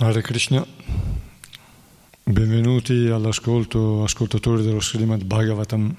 [0.00, 0.64] Hare Krishna,
[2.22, 5.92] benvenuti all'ascolto, ascoltatori dello Srimad Bhagavatam.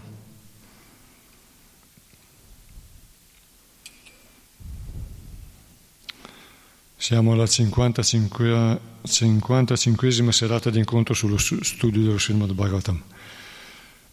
[6.95, 13.03] Siamo alla 55, 55esima serata di incontro sullo studio dello Srimad Bhagavatam.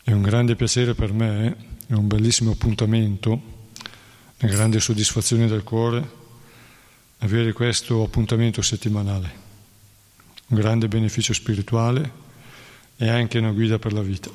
[0.03, 1.57] È un grande piacere per me,
[1.87, 3.41] è un bellissimo appuntamento,
[4.41, 6.25] una grande soddisfazione del cuore
[7.19, 9.46] avere questo appuntamento settimanale
[10.49, 12.25] un grande beneficio spirituale
[12.97, 14.31] e anche una guida per la vita.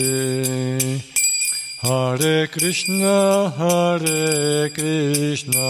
[1.82, 3.18] Hare Krishna
[3.58, 5.70] Hare Krishna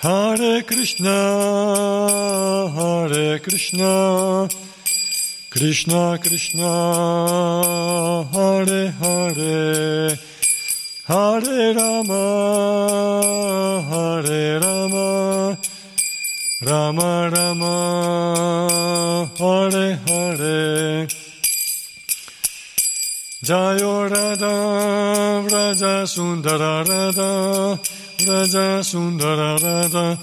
[0.00, 1.10] Hare Krishna,
[2.72, 4.48] Hare Krishna,
[5.50, 10.16] Krishna Krishna Hare Hare
[11.08, 12.22] Hare Rama
[13.90, 15.58] Hare Rama
[16.62, 21.08] Rama Rama Hare Hare.
[23.42, 27.80] Jayo Radha Vraja Sundara Radha
[28.28, 30.18] Vraja Sundara Radha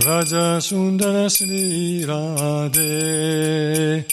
[0.00, 4.04] Vraja Sundara Sri Radhe.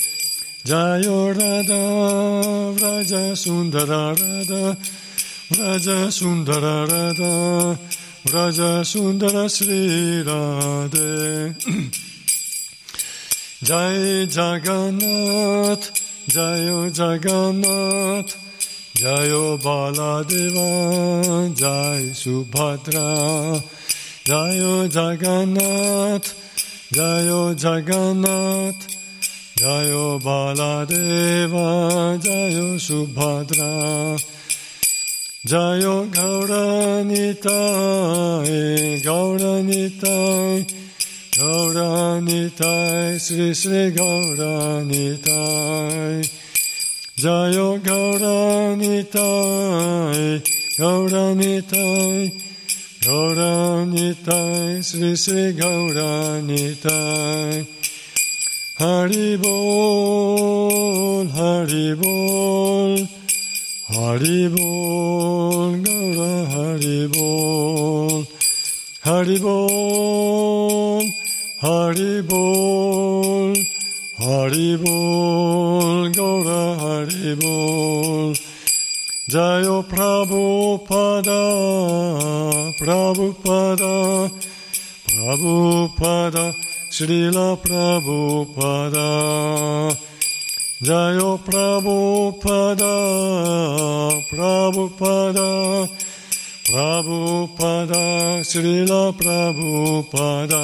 [0.64, 4.78] Jayo Radha Vraja Sundara Radha
[5.50, 7.80] Vraja Sundara Radha
[8.26, 11.56] Vraja Sundara Sri Radhe.
[13.64, 15.92] Jai Jagannath
[16.28, 18.45] Jayo Jagannath
[18.96, 23.62] Jayo Baladeva Jai Subhadra
[24.24, 26.34] Jayo Jagannath
[26.92, 28.96] Jayo Jagannath
[29.56, 34.20] Jayo Baladeva, Jayo Subhadra,
[35.48, 37.40] Jayo Gauranitai,
[39.02, 40.68] Gauranitai,
[41.40, 45.24] Gauranitai, Sri Sri Gauranitai,
[47.18, 49.14] Jayo Gauranitai,
[50.78, 52.30] Gauranitai,
[53.00, 56.86] Gauranitai, Sri Sri Gauranitai,
[58.78, 59.48] Haribol,
[61.32, 63.08] Haribol,
[63.88, 68.28] Haribol, Gaura Haribol,
[69.06, 70.26] Haribol,
[71.62, 73.56] Haribol,
[74.28, 78.34] Haribol, Gaura Haribol,
[79.30, 81.42] Jayo Prabhupada,
[82.80, 83.96] Prabhupada,
[85.08, 86.46] Prabhupada,
[86.96, 89.10] Srila Prabhupada
[90.80, 92.94] Jayo Prabhupada
[94.32, 95.90] Prabhupada
[96.72, 98.04] Prabhupada
[98.48, 100.64] Srila Prabhupada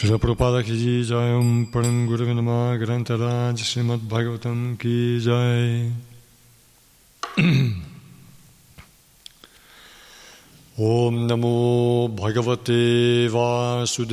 [0.00, 5.92] Srila Prabhupada ki jai Om Param Guru Vinama Grantaraj Srimad Bhagavatam ki jai.
[10.78, 14.08] Om Namo Bhagavate Vasudevaya.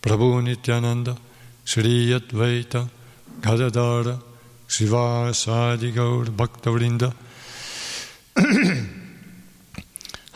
[0.01, 1.17] Prabhu Nityananda.
[1.65, 2.89] Sri Yadvaita.
[3.41, 4.19] Gadadara
[4.69, 7.13] Sivasadi Gaur Bhaktavrinda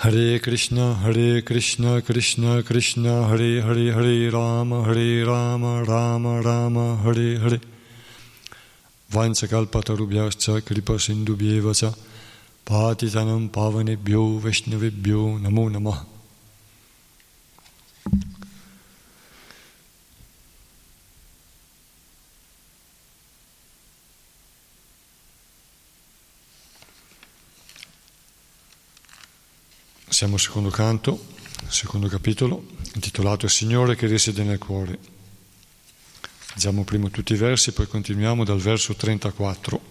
[0.02, 7.38] Hare Krishna Hare Krishna Krishna Krishna Hare Hare Hare Rama Hare Rama Rama Rama Hare
[7.38, 7.60] Hare
[9.12, 11.94] Vansakalpatarubhyascha kripa sindubhyeva cha
[12.66, 15.70] patitanam pavanebhyo vaishnavebhyo namo
[30.22, 31.26] Siamo al secondo canto,
[31.66, 32.64] secondo capitolo,
[32.94, 34.96] intitolato Signore che risiede nel cuore.
[36.54, 39.82] Leggiamo prima tutti i versi, poi continuiamo dal verso 34.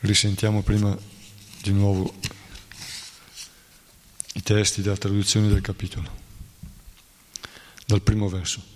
[0.00, 0.98] Risentiamo prima
[1.60, 2.12] di nuovo
[4.32, 6.10] i testi della traduzione del capitolo,
[7.86, 8.70] dal primo verso.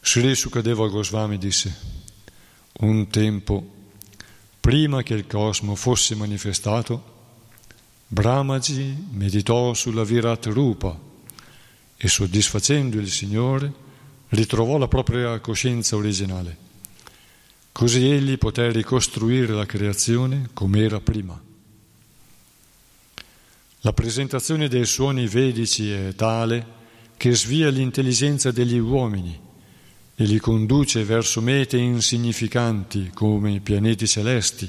[0.00, 1.95] Sri cadeva Goswami disse
[2.80, 3.74] un tempo
[4.60, 7.14] prima che il cosmo fosse manifestato,
[8.08, 10.98] Brahmaji meditò sulla Virat Rupa
[11.96, 13.72] e soddisfacendo il Signore
[14.28, 16.64] ritrovò la propria coscienza originale.
[17.72, 21.40] Così egli poté ricostruire la creazione come era prima.
[23.80, 26.74] La presentazione dei suoni vedici è tale
[27.16, 29.44] che svia l'intelligenza degli uomini
[30.18, 34.68] e li conduce verso mete insignificanti come i pianeti celesti.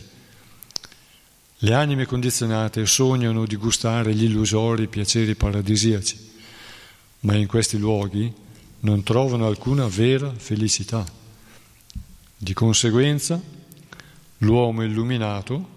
[1.59, 6.29] Le anime condizionate sognano di gustare gli illusori piaceri paradisiaci,
[7.21, 8.31] ma in questi luoghi
[8.81, 11.05] non trovano alcuna vera felicità.
[12.37, 13.41] Di conseguenza,
[14.39, 15.75] l'uomo illuminato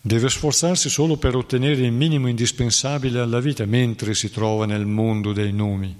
[0.00, 5.32] deve sforzarsi solo per ottenere il minimo indispensabile alla vita mentre si trova nel mondo
[5.32, 5.94] dei nomi.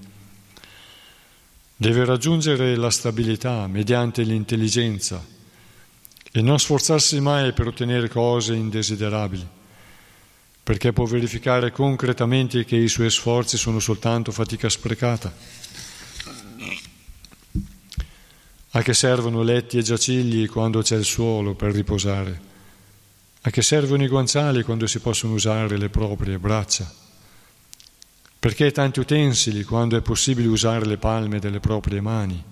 [1.78, 5.22] Deve raggiungere la stabilità mediante l'intelligenza
[6.32, 9.46] e non sforzarsi mai per ottenere cose indesiderabili,
[10.62, 15.30] perché può verificare concretamente che i suoi sforzi sono soltanto fatica sprecata.
[18.70, 22.40] A che servono letti e giacigli quando c'è il suolo per riposare?
[23.42, 27.04] A che servono i guanciali quando si possono usare le proprie braccia?
[28.38, 32.42] Perché tanti utensili quando è possibile usare le palme delle proprie mani?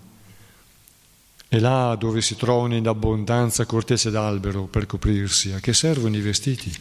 [1.49, 6.21] E là dove si trovano in abbondanza cortese d'albero per coprirsi, a che servono i
[6.21, 6.73] vestiti?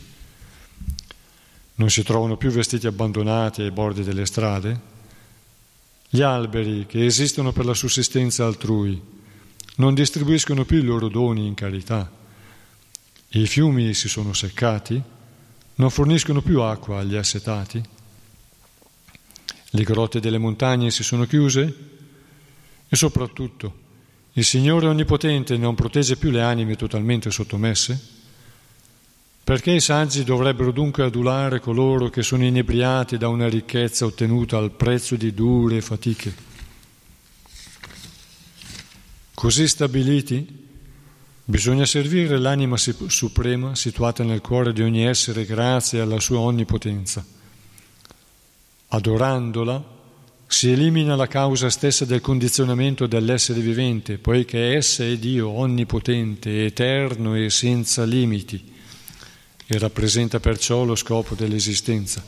[1.75, 4.91] Non si trovano più vestiti abbandonati ai bordi delle strade?
[6.09, 9.01] Gli alberi che esistono per la sussistenza altrui
[9.75, 12.11] non distribuiscono più i loro doni in carità.
[13.29, 15.01] I fiumi si sono seccati,
[15.75, 17.81] non forniscono più acqua agli assetati.
[19.75, 21.75] Le grotte delle montagne si sono chiuse
[22.87, 23.81] e soprattutto
[24.33, 27.99] il Signore Onnipotente non protegge più le anime totalmente sottomesse?
[29.43, 34.69] Perché i saggi dovrebbero dunque adulare coloro che sono inebriati da una ricchezza ottenuta al
[34.69, 36.35] prezzo di dure fatiche?
[39.33, 40.67] Così stabiliti,
[41.45, 47.25] bisogna servire l'anima suprema situata nel cuore di ogni essere grazie alla sua onnipotenza.
[48.93, 49.83] Adorandola
[50.45, 57.33] si elimina la causa stessa del condizionamento dell'essere vivente, poiché essa è Dio onnipotente, eterno
[57.33, 58.71] e senza limiti
[59.65, 62.23] e rappresenta perciò lo scopo dell'esistenza.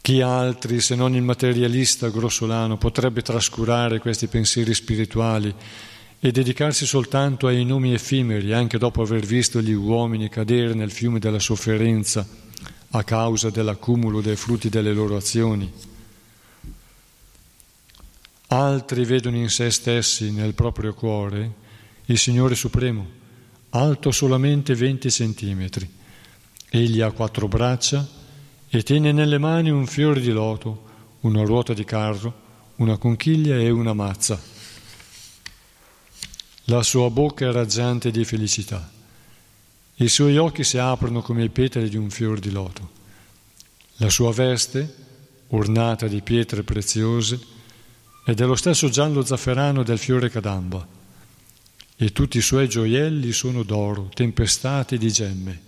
[0.00, 5.52] Chi altri, se non il materialista grossolano, potrebbe trascurare questi pensieri spirituali
[6.20, 11.18] e dedicarsi soltanto ai nomi effimeri, anche dopo aver visto gli uomini cadere nel fiume
[11.18, 12.46] della sofferenza
[12.90, 15.70] a causa dell'accumulo dei frutti delle loro azioni?
[18.48, 21.52] Altri vedono in se stessi, nel proprio cuore,
[22.06, 23.06] il Signore Supremo,
[23.70, 25.90] alto solamente 20 centimetri.
[26.70, 28.06] Egli ha quattro braccia,
[28.70, 30.84] e tiene nelle mani un fiore di loto,
[31.20, 34.40] una ruota di carro, una conchiglia e una mazza.
[36.64, 38.96] La sua bocca è raggiante di felicità.
[40.00, 42.90] I suoi occhi si aprono come i petali di un fiore di loto.
[43.96, 44.94] La sua veste,
[45.48, 47.40] ornata di pietre preziose,
[48.24, 50.86] è dello stesso giallo zafferano del fiore cadamba
[51.96, 55.60] e tutti i suoi gioielli sono d'oro, tempestati di gemme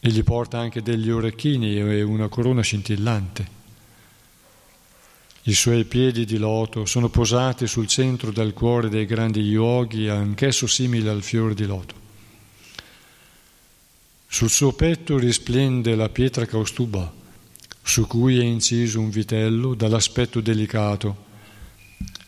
[0.00, 3.54] e gli porta anche degli orecchini e una corona scintillante.
[5.44, 10.66] I suoi piedi di loto sono posati sul centro del cuore dei grandi yogi, anch'esso
[10.66, 12.05] simile al fiore di loto.
[14.28, 17.12] Sul suo petto risplende la pietra caustuba,
[17.82, 21.24] su cui è inciso un vitello dall'aspetto delicato,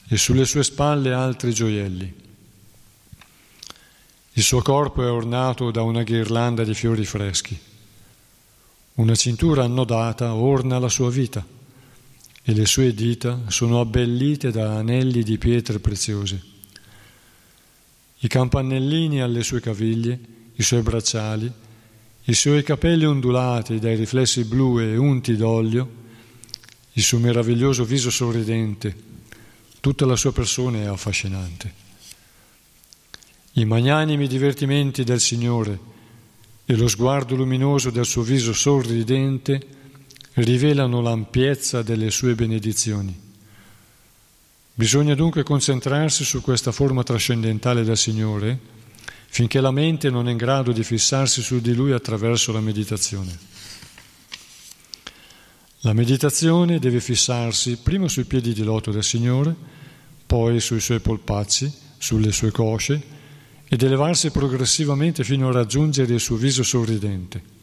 [0.08, 2.14] e sulle sue spalle altri gioielli.
[4.32, 7.58] Il suo corpo è ornato da una ghirlanda di fiori freschi.
[8.94, 11.44] Una cintura annodata orna la sua vita
[12.42, 16.42] e le sue dita sono abbellite da anelli di pietre preziose.
[18.20, 20.18] I campanellini alle sue caviglie,
[20.54, 21.52] i suoi bracciali,
[22.28, 25.88] i suoi capelli ondulati dai riflessi blu e unti d'olio,
[26.92, 28.94] il suo meraviglioso viso sorridente,
[29.80, 31.72] tutta la sua persona è affascinante.
[33.52, 35.78] I magnanimi divertimenti del Signore,
[36.66, 39.58] e lo sguardo luminoso del suo viso sorridente
[40.34, 43.18] rivelano l'ampiezza delle sue benedizioni.
[44.74, 48.76] Bisogna dunque concentrarsi su questa forma trascendentale del Signore
[49.30, 53.38] finché la mente non è in grado di fissarsi su di lui attraverso la meditazione.
[55.82, 59.54] La meditazione deve fissarsi prima sui piedi di loto del Signore,
[60.26, 63.16] poi sui suoi polpacci, sulle sue cosce
[63.68, 67.56] ed elevarsi progressivamente fino a raggiungere il suo viso sorridente.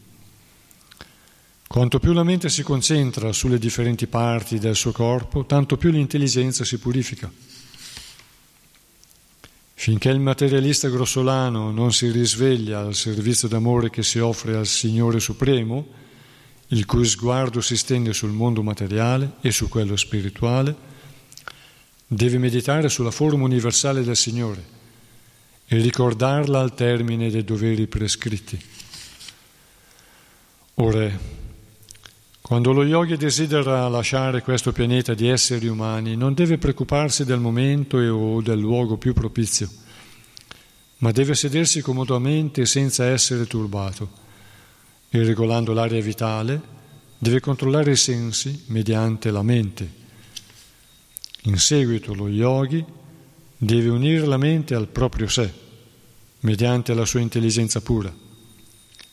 [1.66, 6.64] Quanto più la mente si concentra sulle differenti parti del suo corpo, tanto più l'intelligenza
[6.64, 7.30] si purifica.
[9.78, 15.20] Finché il materialista grossolano non si risveglia al servizio d'amore che si offre al Signore
[15.20, 15.86] Supremo,
[16.68, 20.74] il cui sguardo si stende sul mondo materiale e su quello spirituale,
[22.06, 24.64] deve meditare sulla forma universale del Signore
[25.66, 28.58] e ricordarla al termine dei doveri prescritti.
[30.76, 31.06] Ora,
[32.46, 37.96] quando lo yogi desidera lasciare questo pianeta di esseri umani, non deve preoccuparsi del momento
[37.96, 39.68] o del luogo più propizio,
[40.98, 44.10] ma deve sedersi comodamente senza essere turbato
[45.10, 46.62] e regolando l'aria vitale
[47.18, 49.90] deve controllare i sensi mediante la mente.
[51.46, 52.84] In seguito lo yogi
[53.58, 55.52] deve unire la mente al proprio sé,
[56.42, 58.14] mediante la sua intelligenza pura,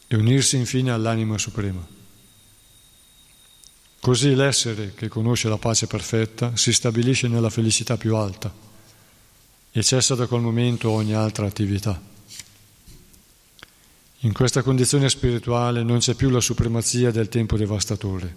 [0.06, 1.93] e unirsi infine all'anima suprema.
[4.04, 8.54] Così l'essere che conosce la pace perfetta si stabilisce nella felicità più alta
[9.72, 12.02] e cessa da quel momento ogni altra attività.
[14.20, 18.36] In questa condizione spirituale non c'è più la supremazia del tempo devastatore,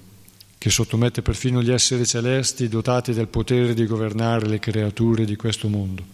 [0.57, 5.67] che sottomette perfino gli esseri celesti dotati del potere di governare le creature di questo
[5.67, 6.05] mondo.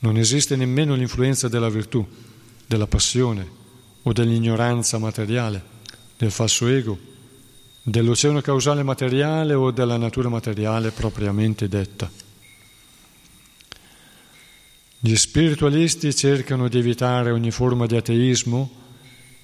[0.00, 2.04] Non esiste nemmeno l'influenza della virtù,
[2.66, 3.48] della passione
[4.02, 5.62] o dell'ignoranza materiale,
[6.16, 7.10] del falso ego
[7.82, 12.10] dell'oceano causale materiale o della natura materiale propriamente detta.
[15.00, 18.80] Gli spiritualisti cercano di evitare ogni forma di ateismo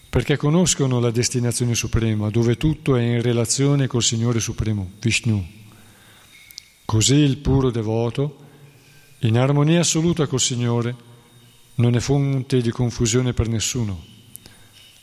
[0.08, 5.46] perché conoscono la destinazione suprema, dove tutto è in relazione col Signore Supremo, Vishnu.
[6.84, 8.38] Così il puro devoto,
[9.20, 10.96] in armonia assoluta col Signore,
[11.74, 14.16] non è fonte di confusione per nessuno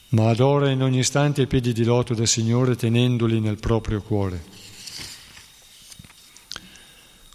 [0.09, 4.43] ma adora in ogni istante i piedi di loto del Signore tenendoli nel proprio cuore.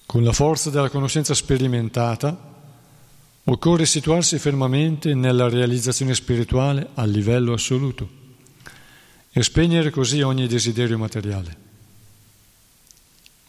[0.06, 2.48] Con la forza della conoscenza sperimentata
[3.44, 8.08] occorre situarsi fermamente nella realizzazione spirituale a livello assoluto
[9.32, 11.68] e spegnere così ogni desiderio materiale.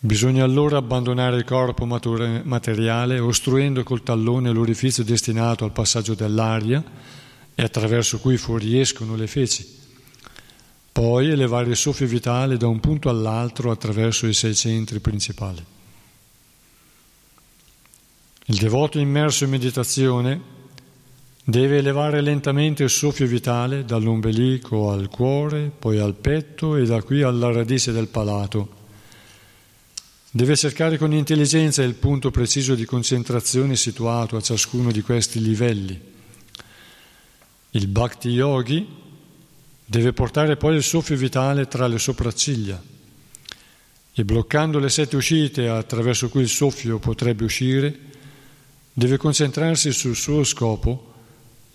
[0.03, 6.83] Bisogna allora abbandonare il corpo materiale ostruendo col tallone l'orifizio destinato al passaggio dell'aria
[7.61, 9.63] e attraverso cui fuoriescono le feci.
[10.91, 15.63] Poi elevare il soffio vitale da un punto all'altro attraverso i sei centri principali.
[18.45, 20.41] Il devoto immerso in meditazione
[21.43, 27.21] deve elevare lentamente il soffio vitale dall'ombelico al cuore, poi al petto e da qui
[27.21, 28.79] alla radice del palato.
[30.31, 36.09] Deve cercare con intelligenza il punto preciso di concentrazione situato a ciascuno di questi livelli
[37.71, 38.85] il bhakti yogi
[39.85, 42.81] deve portare poi il soffio vitale tra le sopracciglia
[44.13, 47.97] e bloccando le sette uscite attraverso cui il soffio potrebbe uscire,
[48.91, 51.13] deve concentrarsi sul suo scopo,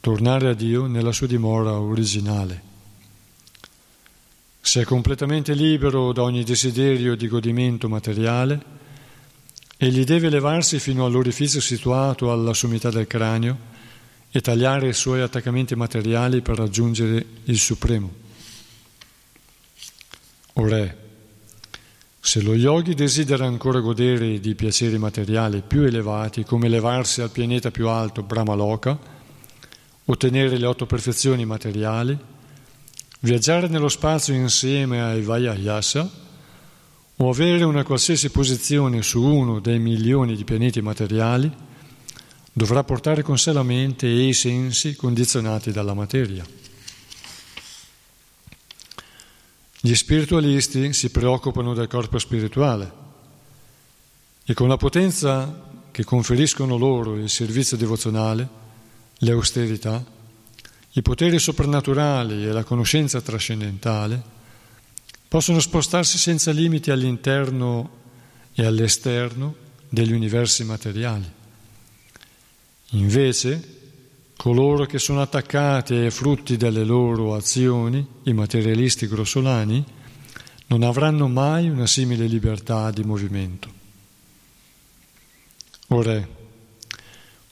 [0.01, 2.63] tornare a Dio nella sua dimora originale.
[4.61, 8.75] Se è completamente libero da ogni desiderio di godimento materiale,
[9.79, 13.75] egli deve elevarsi fino all'orifizio situato alla sommità del cranio
[14.37, 18.13] e tagliare i suoi attaccamenti materiali per raggiungere il Supremo.
[20.53, 21.05] O Re,
[22.21, 27.71] se lo yogi desidera ancora godere di piaceri materiali più elevati, come elevarsi al pianeta
[27.71, 28.99] più alto, Brahmaloka,
[30.05, 32.15] ottenere le otto perfezioni materiali,
[33.21, 36.11] viaggiare nello spazio insieme ai Vayayasa
[37.17, 41.51] o avere una qualsiasi posizione su uno dei milioni di pianeti materiali,
[42.57, 46.43] dovrà portare con sé la mente e i sensi condizionati dalla materia.
[49.79, 52.91] Gli spiritualisti si preoccupano del corpo spirituale
[54.43, 58.49] e con la potenza che conferiscono loro il servizio devozionale,
[59.19, 60.03] le austerità,
[60.93, 64.23] i poteri soprannaturali e la conoscenza trascendentale,
[65.29, 67.91] possono spostarsi senza limiti all'interno
[68.55, 69.55] e all'esterno
[69.91, 71.36] degli universi materiali.
[72.91, 73.75] Invece,
[74.37, 79.85] coloro che sono attaccati ai frutti delle loro azioni, i materialisti grossolani,
[80.69, 83.73] non avranno mai una simile libertà di movimento.
[85.89, 86.35] Ora,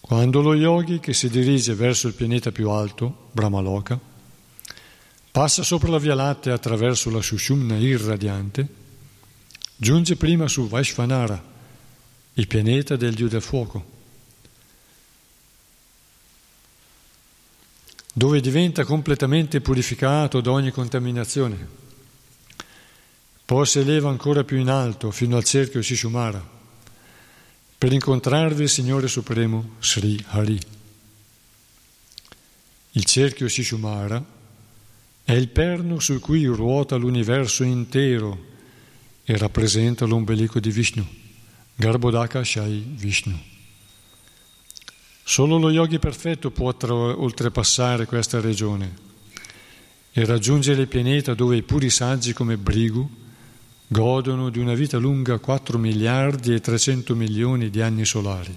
[0.07, 3.99] Quando lo yogi che si dirige verso il pianeta più alto, Brahmaloka,
[5.31, 8.68] passa sopra la Via Lattea attraverso la Sushumna irradiante,
[9.75, 11.42] giunge prima su Vaishvanara,
[12.35, 13.92] il pianeta del Dio del fuoco,
[18.16, 21.83] dove diventa completamente purificato da ogni contaminazione.
[23.44, 26.53] Poi si eleva ancora più in alto fino al cerchio Shishumara
[27.77, 30.59] per incontrarvi il Signore Supremo Sri Hari.
[32.92, 34.24] Il cerchio Shishumara
[35.24, 38.53] è il perno su cui ruota l'universo intero
[39.24, 41.05] e rappresenta l'ombelico di Vishnu,
[41.74, 43.53] Garbhodaka Shai Vishnu.
[45.26, 48.94] Solo lo yogi perfetto può oltrepassare questa regione
[50.12, 53.08] e raggiungere il pianeta dove i puri saggi come Brigu
[53.87, 58.56] godono di una vita lunga 4 miliardi e 300 milioni di anni solari.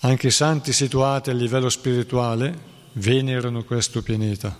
[0.00, 2.56] Anche i santi situati a livello spirituale
[2.92, 4.56] venerano questo pianeta.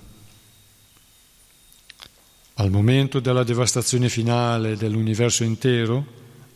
[2.55, 6.05] Al momento della devastazione finale dell'universo intero,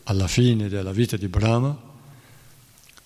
[0.02, 1.90] alla fine della vita di Brahma,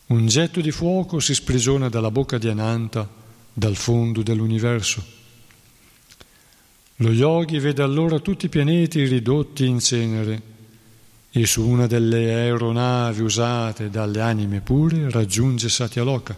[0.06, 3.08] un getto di fuoco si sprigiona dalla bocca di Ananta
[3.52, 5.14] dal fondo dell'universo
[7.00, 10.54] lo yogi vede allora tutti i pianeti ridotti in cenere
[11.30, 16.34] e su una delle aeronavi usate dalle anime pure raggiunge Satyaloka,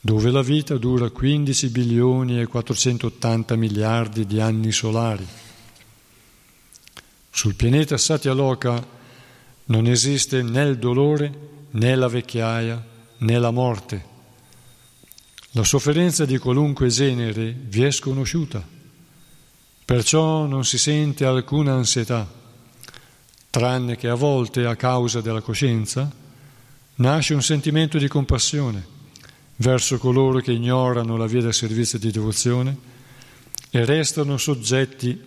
[0.00, 5.24] dove la vita dura 15 bilioni e 480 miliardi di anni solari.
[7.30, 8.84] Sul pianeta Satyaloka
[9.66, 11.32] non esiste né il dolore,
[11.76, 12.84] né la vecchiaia,
[13.18, 14.14] né la morte.
[15.50, 18.62] La sofferenza di qualunque genere vi è sconosciuta.
[19.84, 22.28] Perciò non si sente alcuna ansietà,
[23.50, 26.10] tranne che a volte, a causa della coscienza,
[26.96, 28.94] nasce un sentimento di compassione
[29.56, 32.76] verso coloro che ignorano la via del servizio di devozione
[33.70, 35.18] e restano soggetti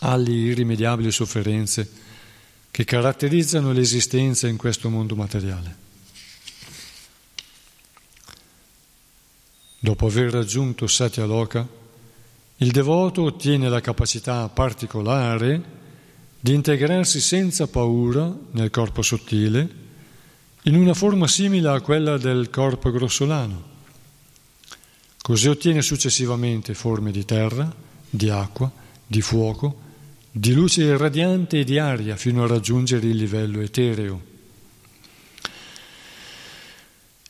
[0.00, 2.04] alle irrimediabili sofferenze
[2.76, 5.76] che caratterizzano l'esistenza in questo mondo materiale.
[9.78, 11.66] Dopo aver raggiunto Satya Loka,
[12.58, 15.62] il devoto ottiene la capacità particolare
[16.38, 19.68] di integrarsi senza paura nel corpo sottile
[20.64, 23.62] in una forma simile a quella del corpo grossolano.
[25.22, 27.74] Così ottiene successivamente forme di terra,
[28.10, 28.70] di acqua,
[29.06, 29.84] di fuoco,
[30.38, 34.20] di luce irradiante e di aria fino a raggiungere il livello etereo.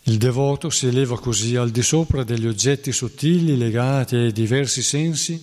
[0.02, 5.40] Il devoto si eleva così al di sopra degli oggetti sottili legati ai diversi sensi,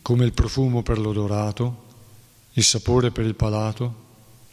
[0.00, 1.84] come il profumo per l'odorato,
[2.54, 3.94] il sapore per il palato,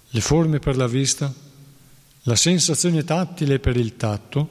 [0.10, 1.34] le forme per la vista,
[2.24, 4.50] la sensazione tattile per il tatto,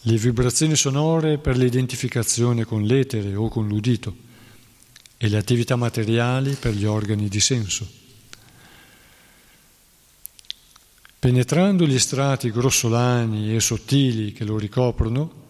[0.00, 4.24] le vibrazioni sonore per l'identificazione con l'etere o con l'udito
[5.18, 7.88] e le attività materiali per gli organi di senso.
[11.18, 15.44] Penetrando gli strati grossolani e sottili che lo ricoprono,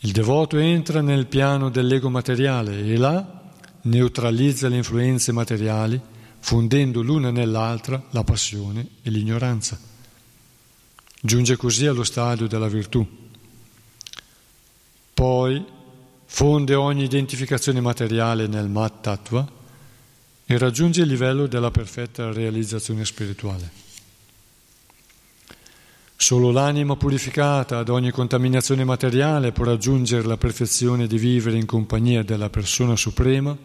[0.00, 3.42] il devoto entra nel piano dell'ego materiale e là
[3.82, 5.98] neutralizza le influenze materiali,
[6.40, 9.78] fondendo l'una nell'altra la passione e l'ignoranza.
[11.20, 13.06] Giunge così allo stadio della virtù.
[15.14, 15.64] Poi
[16.34, 19.48] fonde ogni identificazione materiale nel Mat Tattva
[20.44, 23.70] e raggiunge il livello della perfetta realizzazione spirituale.
[26.16, 32.24] Solo l'anima purificata da ogni contaminazione materiale può raggiungere la perfezione di vivere in compagnia
[32.24, 33.56] della persona suprema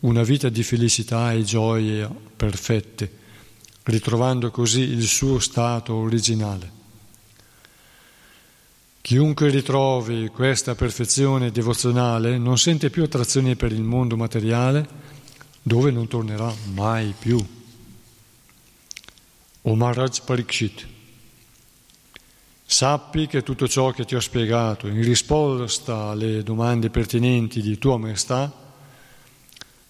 [0.00, 3.12] una vita di felicità e gioie perfette,
[3.82, 6.77] ritrovando così il suo stato originale.
[9.08, 14.86] Chiunque ritrovi questa perfezione devozionale non sente più attrazione per il mondo materiale
[15.62, 17.42] dove non tornerà mai più.
[19.62, 20.86] O Maharaj Parikshit
[22.66, 27.96] Sappi che tutto ciò che ti ho spiegato in risposta alle domande pertinenti di Tua
[27.96, 28.52] Maestà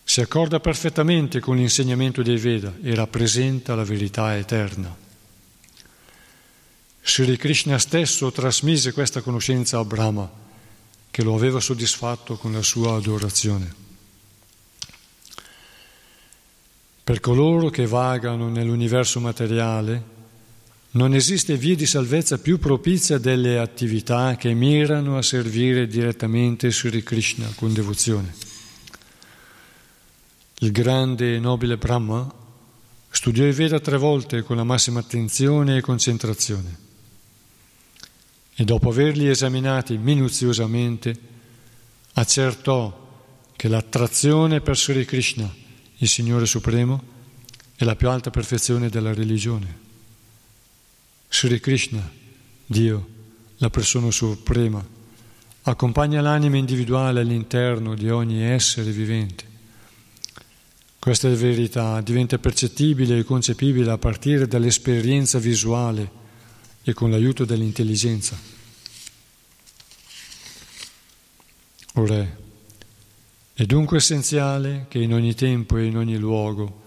[0.04, 5.07] si accorda perfettamente con l'insegnamento dei Veda e rappresenta la verità eterna.
[7.09, 10.31] Sri Krishna stesso trasmise questa conoscenza a Brahma,
[11.11, 13.75] che lo aveva soddisfatto con la sua adorazione.
[17.03, 20.16] Per coloro che vagano nell'universo materiale,
[20.92, 27.03] non esiste via di salvezza più propizia delle attività che mirano a servire direttamente Sri
[27.03, 28.35] Krishna con devozione.
[30.59, 32.31] Il grande e nobile Brahma
[33.09, 36.87] studiò i Veda tre volte con la massima attenzione e concentrazione
[38.61, 41.16] e dopo averli esaminati minuziosamente
[42.14, 43.07] accertò
[43.55, 45.49] che l'attrazione per Sri Krishna,
[45.99, 47.01] il Signore Supremo,
[47.77, 49.79] è la più alta perfezione della religione.
[51.29, 52.11] Sri Krishna,
[52.66, 53.09] Dio,
[53.59, 54.85] la persona suprema,
[55.62, 59.44] accompagna l'anima individuale all'interno di ogni essere vivente.
[60.99, 66.27] Questa verità diventa percettibile e concepibile a partire dall'esperienza visuale
[66.88, 68.35] e con l'aiuto dell'intelligenza.
[71.96, 72.37] Ora,
[73.53, 76.81] è dunque essenziale che in ogni tempo e in ogni luogo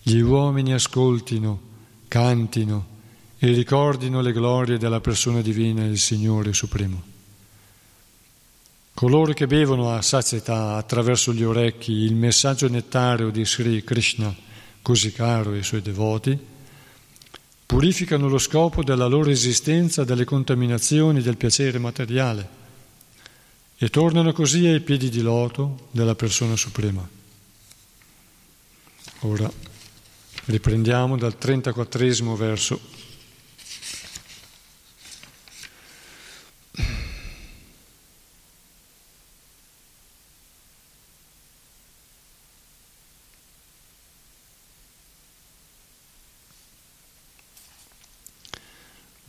[0.00, 1.60] gli uomini ascoltino,
[2.08, 2.86] cantino
[3.38, 7.02] e ricordino le glorie della persona divina e del Signore Supremo.
[8.94, 14.34] Coloro che bevono a sazietà attraverso gli orecchi il messaggio nettario di Sri Krishna,
[14.80, 16.54] così caro ai suoi devoti,
[17.66, 22.48] purificano lo scopo della loro esistenza dalle contaminazioni del piacere materiale
[23.76, 27.06] e tornano così ai piedi di loto della persona suprema.
[29.20, 29.50] Ora
[30.44, 32.95] riprendiamo dal 34 verso.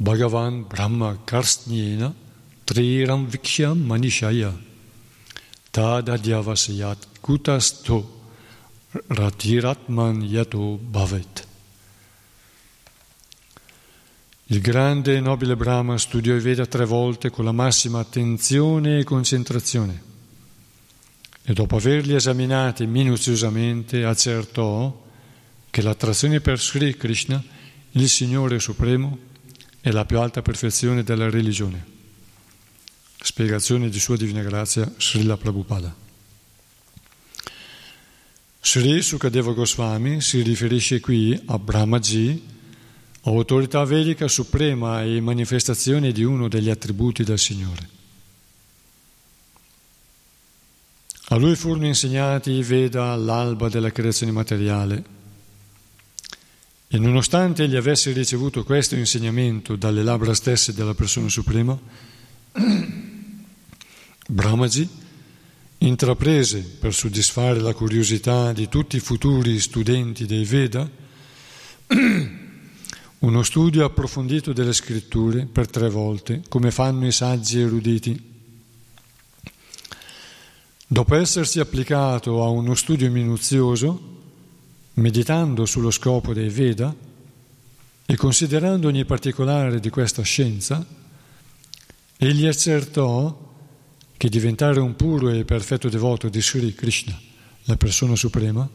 [0.08, 2.13] Bhagavan Brahma Karsnyena
[2.65, 4.54] Triram Vikshyam Manishaya
[5.74, 8.06] Tadadyavasayat Kutasto
[9.10, 11.46] Ratiratman Yato Bhavet.
[14.46, 19.04] Il grande e nobile Brahma studiò i Veda tre volte con la massima attenzione e
[19.04, 20.04] concentrazione
[21.43, 25.04] e dopo averli esaminati minuziosamente accertò
[25.70, 27.43] che l'attrazione per Sri Krishna,
[27.91, 29.27] il Signore Supremo,
[29.88, 31.95] è la più alta perfezione della religione.
[33.21, 35.95] Spiegazione di Sua Divina Grazia, Srila Prabhupada.
[38.60, 42.43] Sri Sukadeva Goswami si riferisce qui a Brahmaji,
[43.21, 47.89] autorità vedica suprema e manifestazione di uno degli attributi del Signore.
[51.30, 55.15] A lui furono insegnati i Veda all'alba della creazione materiale
[56.89, 61.78] e nonostante egli avesse ricevuto questo insegnamento dalle labbra stesse della persona suprema,
[64.30, 64.89] Brahmaji
[65.80, 70.89] intraprese per soddisfare la curiosità di tutti i futuri studenti dei Veda
[73.19, 78.36] uno studio approfondito delle scritture per tre volte, come fanno i saggi eruditi.
[80.88, 84.16] Dopo essersi applicato a uno studio minuzioso,
[84.97, 86.93] meditando sullo scopo dei Veda
[88.05, 90.86] e considerando ogni particolare di questa scienza,
[92.17, 93.45] egli accertò
[94.15, 97.19] che diventare un puro e perfetto devoto di Sri Krishna,
[97.65, 98.67] la persona suprema,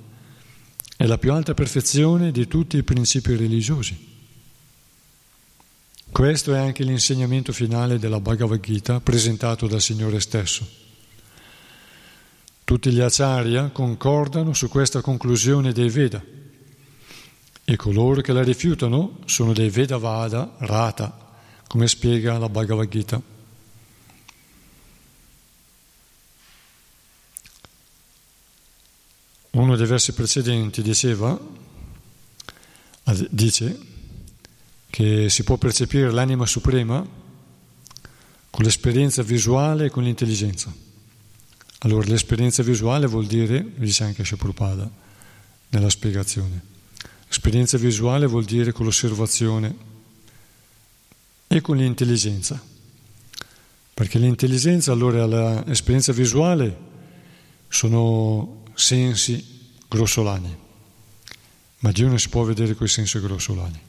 [0.97, 4.11] è la più alta perfezione di tutti i principi religiosi.
[6.13, 10.82] Questo è anche l'insegnamento finale della Bhagavad Gita presentato dal Signore stesso.
[12.73, 16.25] Tutti gli acharya concordano su questa conclusione dei Veda
[17.65, 21.35] e coloro che la rifiutano sono dei Vedavada Rata,
[21.67, 23.21] come spiega la Bhagavad Gita.
[29.51, 31.39] Uno dei versi precedenti diceva,
[33.29, 33.79] dice
[34.89, 37.07] che si può percepire l'anima suprema
[38.49, 40.92] con l'esperienza visuale e con l'intelligenza.
[41.85, 44.89] Allora l'esperienza visuale vuol dire, dice anche Shaprupada
[45.71, 46.61] nella spiegazione,
[47.29, 49.75] esperienza visuale vuol dire con l'osservazione
[51.49, 52.63] e con l'intelligenza,
[53.95, 56.91] perché l'intelligenza allora e l'esperienza visuale
[57.67, 60.57] sono sensi grossolani,
[61.81, 63.81] ma Dio non si può vedere con i sensi grossolani.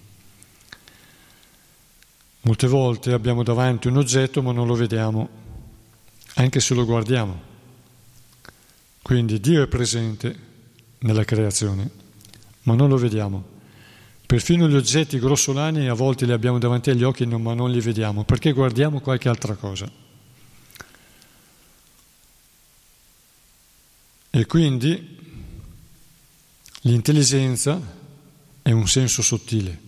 [2.41, 5.29] Molte volte abbiamo davanti un oggetto ma non lo vediamo,
[6.33, 7.51] anche se lo guardiamo.
[9.03, 10.33] Quindi Dio è presente
[10.99, 11.89] nella creazione,
[12.63, 13.51] ma non lo vediamo.
[14.25, 18.23] Perfino gli oggetti grossolani a volte li abbiamo davanti agli occhi, ma non li vediamo,
[18.23, 19.91] perché guardiamo qualche altra cosa.
[24.29, 25.17] E quindi
[26.83, 27.79] l'intelligenza
[28.61, 29.79] è un senso sottile.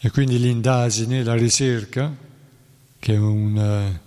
[0.00, 2.14] E quindi l'indagine, la ricerca,
[2.98, 4.00] che è un eh,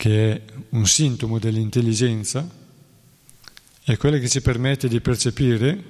[0.00, 2.48] che è un sintomo dell'intelligenza,
[3.82, 5.84] è quella che ci permette di percepire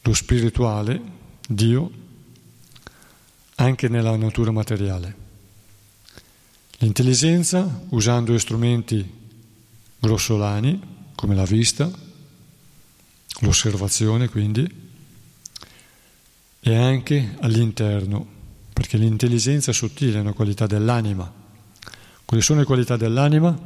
[0.00, 1.02] lo spirituale,
[1.46, 1.90] Dio,
[3.56, 5.14] anche nella natura materiale.
[6.78, 9.06] L'intelligenza usando strumenti
[9.98, 10.80] grossolani
[11.14, 11.90] come la vista,
[13.40, 14.66] l'osservazione quindi,
[16.60, 18.26] e anche all'interno,
[18.72, 21.35] perché l'intelligenza sottile è una qualità dell'anima.
[22.26, 23.58] Quali sono le qualità dell'anima?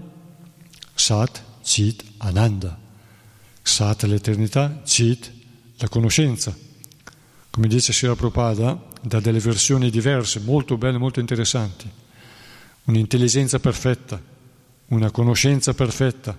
[0.94, 2.78] Sat, Chit, Ananda.
[3.60, 5.32] Sat l'eternità, Chit
[5.78, 6.56] la conoscenza.
[7.50, 11.98] Come dice Sira Prabhupada, da delle versioni diverse, molto belle, molto interessanti
[12.90, 14.20] un'intelligenza perfetta,
[14.88, 16.36] una conoscenza perfetta.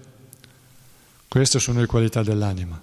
[1.27, 2.79] Queste sono le qualità dell'anima.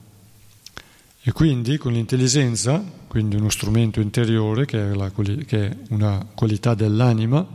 [1.21, 6.75] E quindi con l'intelligenza, quindi uno strumento interiore che è, la, che è una qualità
[6.75, 7.47] dell'anima,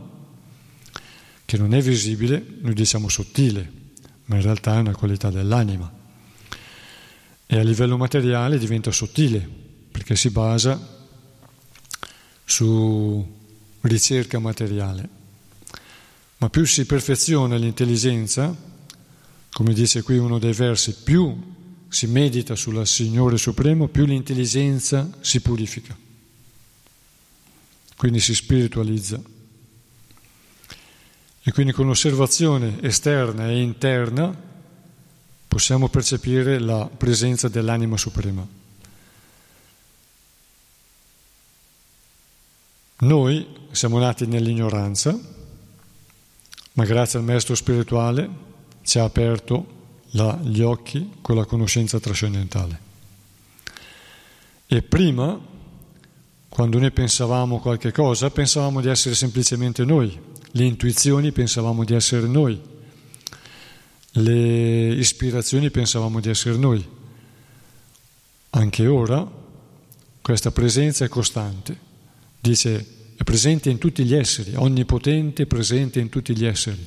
[1.44, 3.70] che non è visibile, noi diciamo sottile,
[4.26, 5.92] ma in realtà è una qualità dell'anima.
[7.46, 9.46] E a livello materiale diventa sottile,
[9.90, 11.02] perché si basa
[12.44, 13.42] su
[13.82, 15.08] ricerca materiale.
[16.38, 18.54] Ma più si perfeziona l'intelligenza,
[19.50, 21.52] come dice qui uno dei versi, più
[21.88, 25.96] si medita sul Signore Supremo, più l'intelligenza si purifica.
[27.96, 29.22] Quindi si spiritualizza.
[31.46, 34.34] E quindi con l'osservazione esterna e interna
[35.46, 38.46] possiamo percepire la presenza dell'anima suprema.
[43.00, 45.18] Noi siamo nati nell'ignoranza,
[46.72, 48.28] ma grazie al maestro spirituale
[48.82, 49.66] ci ha aperto
[50.12, 52.80] la, gli occhi con la conoscenza trascendentale.
[54.66, 55.38] E prima,
[56.48, 60.18] quando noi pensavamo qualche cosa, pensavamo di essere semplicemente noi,
[60.56, 62.60] le intuizioni pensavamo di essere noi,
[64.12, 66.86] le ispirazioni pensavamo di essere noi.
[68.50, 69.28] Anche ora
[70.20, 71.76] questa presenza è costante.
[72.38, 72.86] Dice
[73.16, 76.86] è presente in tutti gli esseri, onnipotente, presente in tutti gli esseri.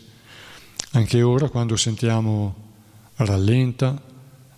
[0.91, 2.55] Anche ora, quando sentiamo
[3.15, 4.01] rallenta,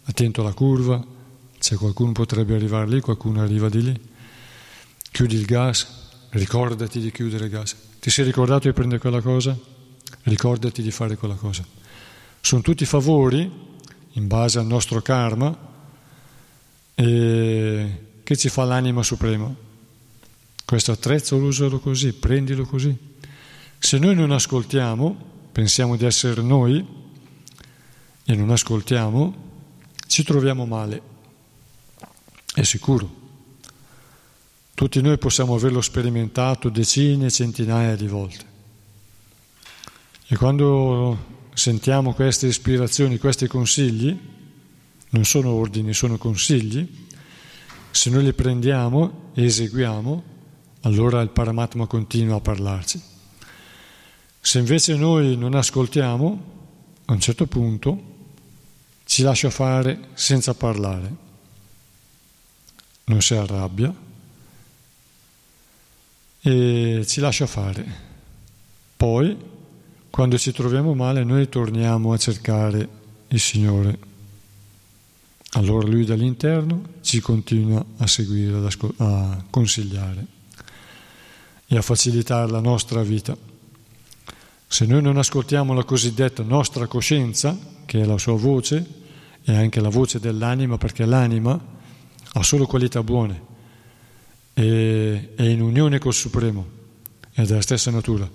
[0.04, 1.04] attento alla curva,
[1.58, 4.00] se qualcuno potrebbe arrivare lì, qualcuno arriva di lì,
[5.12, 5.88] chiudi il gas,
[6.30, 7.76] ricordati di chiudere il gas.
[8.00, 9.58] Ti sei ricordato di prendere quella cosa?
[10.24, 11.66] Ricordati di fare quella cosa.
[12.40, 13.52] Sono tutti favori,
[14.14, 15.68] in base al nostro karma,
[16.96, 19.54] che ci fa l'anima suprema.
[20.64, 22.96] Questo attrezzo usalo così, prendilo così.
[23.78, 25.18] Se noi non ascoltiamo,
[25.52, 26.86] pensiamo di essere noi
[28.24, 29.48] e non ascoltiamo,
[30.08, 31.02] ci troviamo male.
[32.54, 33.19] È sicuro.
[34.80, 38.46] Tutti noi possiamo averlo sperimentato decine, centinaia di volte.
[40.26, 41.18] E quando
[41.54, 44.18] sentiamo queste ispirazioni, questi consigli,
[45.10, 46.88] non sono ordini, sono consigli,
[47.92, 50.24] se noi li prendiamo e eseguiamo,
[50.84, 53.02] allora il Paramatma continua a parlarci.
[54.40, 56.44] Se invece noi non ascoltiamo,
[57.04, 58.04] a un certo punto
[59.04, 61.16] ci lascia fare senza parlare,
[63.04, 64.08] non si arrabbia
[66.42, 67.86] e ci lascia fare.
[68.96, 69.38] Poi,
[70.10, 72.88] quando ci troviamo male, noi torniamo a cercare
[73.28, 73.98] il Signore.
[75.54, 80.26] Allora Lui dall'interno ci continua a seguire, a consigliare
[81.66, 83.36] e a facilitare la nostra vita.
[84.68, 88.98] Se noi non ascoltiamo la cosiddetta nostra coscienza, che è la sua voce,
[89.44, 91.60] e anche la voce dell'anima, perché l'anima
[92.34, 93.42] ha solo qualità buone,
[94.60, 96.68] e è in unione col Supremo,
[97.32, 98.30] è della stessa natura,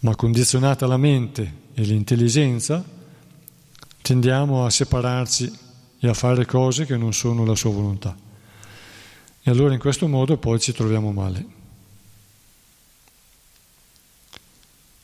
[0.00, 2.84] ma condizionata la mente e l'intelligenza,
[4.00, 5.52] tendiamo a separarci
[5.98, 8.16] e a fare cose che non sono la sua volontà.
[9.42, 11.44] E allora in questo modo poi ci troviamo male.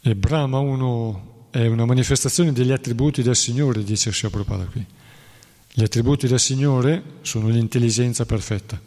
[0.01, 4.87] E Brahma uno, è una manifestazione degli attributi del Signore, dice Sri Prabhupada qui.
[5.73, 8.81] Gli attributi del Signore sono l'intelligenza perfetta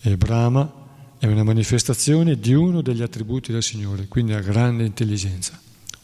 [0.00, 0.80] e Brahma
[1.22, 5.56] è una manifestazione di uno degli attributi del Signore, quindi ha grande intelligenza,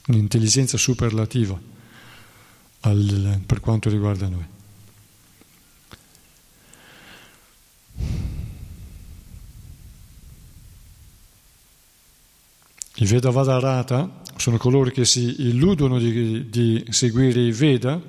[0.07, 1.61] un'intelligenza superlativa
[2.83, 4.47] al, per quanto riguarda noi.
[12.95, 18.01] I Vedavadarata sono coloro che si illudono di, di seguire i Veda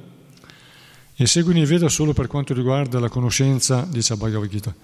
[1.16, 4.76] e seguono i Veda solo per quanto riguarda la conoscenza, dice Bhagavad Gita,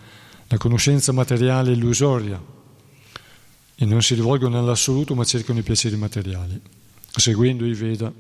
[0.48, 2.42] la conoscenza materiale illusoria
[3.76, 6.60] e non si rivolgono all'assoluto ma cercano i piaceri materiali,
[7.16, 8.12] seguendo i Veda.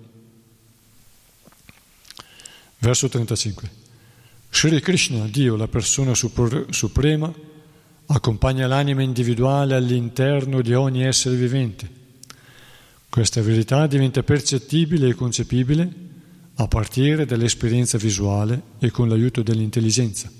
[2.79, 3.71] Verso 35.
[4.49, 7.33] Sri Krishna, Dio, la persona suprema,
[8.07, 12.03] accompagna l'anima individuale all'interno di ogni essere vivente.
[13.09, 15.93] Questa verità diventa percettibile e concepibile
[16.55, 20.31] a partire dall'esperienza visuale e con l'aiuto dell'intelligenza.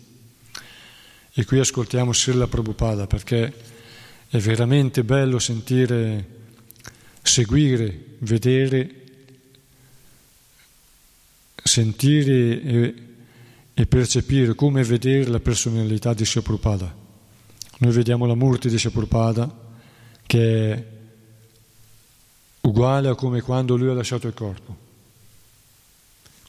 [1.38, 3.53] E qui ascoltiamo Srila Prabhupada perché
[4.29, 6.25] è veramente bello sentire,
[7.21, 9.03] seguire, vedere,
[11.61, 12.93] sentire e,
[13.73, 16.95] e percepire come vedere la personalità di Prabhupada.
[17.79, 19.73] Noi vediamo la Murti di Prabhupada
[20.25, 20.86] che è
[22.61, 24.77] uguale a come quando lui ha lasciato il corpo,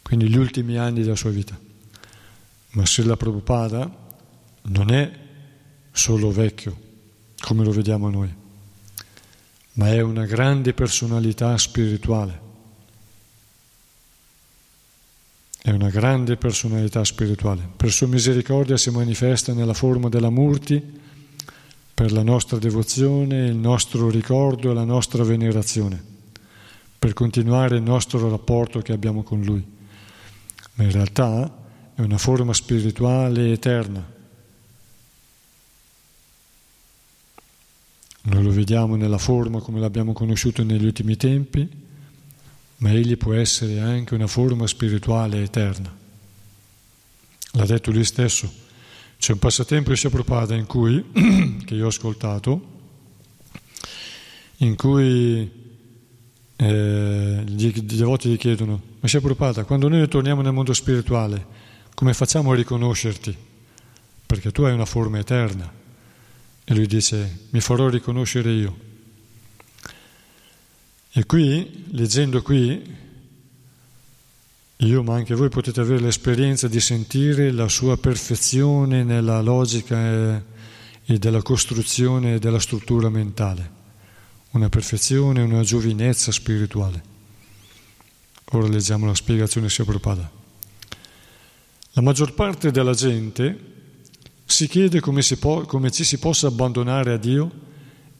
[0.02, 1.58] quindi gli ultimi anni della sua vita.
[2.70, 4.04] Ma Srila Prabhupada
[4.68, 5.10] non è
[5.92, 6.76] solo vecchio,
[7.40, 8.32] come lo vediamo noi,
[9.72, 12.44] ma è una grande personalità spirituale.
[15.62, 17.68] È una grande personalità spirituale.
[17.76, 20.80] Per sua misericordia si manifesta nella forma della Murti
[21.92, 26.00] per la nostra devozione, il nostro ricordo e la nostra venerazione,
[26.98, 29.64] per continuare il nostro rapporto che abbiamo con Lui.
[30.74, 31.64] Ma in realtà
[31.94, 34.14] è una forma spirituale eterna
[38.28, 41.68] Noi lo vediamo nella forma come l'abbiamo conosciuto negli ultimi tempi,
[42.78, 45.94] ma egli può essere anche una forma spirituale eterna.
[47.52, 48.52] L'ha detto lui stesso.
[49.16, 51.04] C'è un passatempo di Prabhupada in cui,
[51.64, 52.74] che io ho ascoltato,
[54.56, 55.50] in cui
[56.56, 61.46] eh, gli, i devoti gli chiedono, ma Prabhupada, quando noi torniamo nel mondo spirituale,
[61.94, 63.36] come facciamo a riconoscerti?
[64.26, 65.84] Perché tu hai una forma eterna.
[66.68, 68.76] E lui dice, mi farò riconoscere io.
[71.12, 72.82] E qui, leggendo qui,
[74.78, 80.42] io ma anche voi potete avere l'esperienza di sentire la sua perfezione nella logica
[81.04, 83.70] e della costruzione della struttura mentale,
[84.50, 87.00] una perfezione, una giovinezza spirituale.
[88.50, 90.28] Ora leggiamo la spiegazione sia Prabhupada.
[91.92, 93.74] La maggior parte della gente
[94.48, 97.50] si chiede come, si può, come ci si possa abbandonare a Dio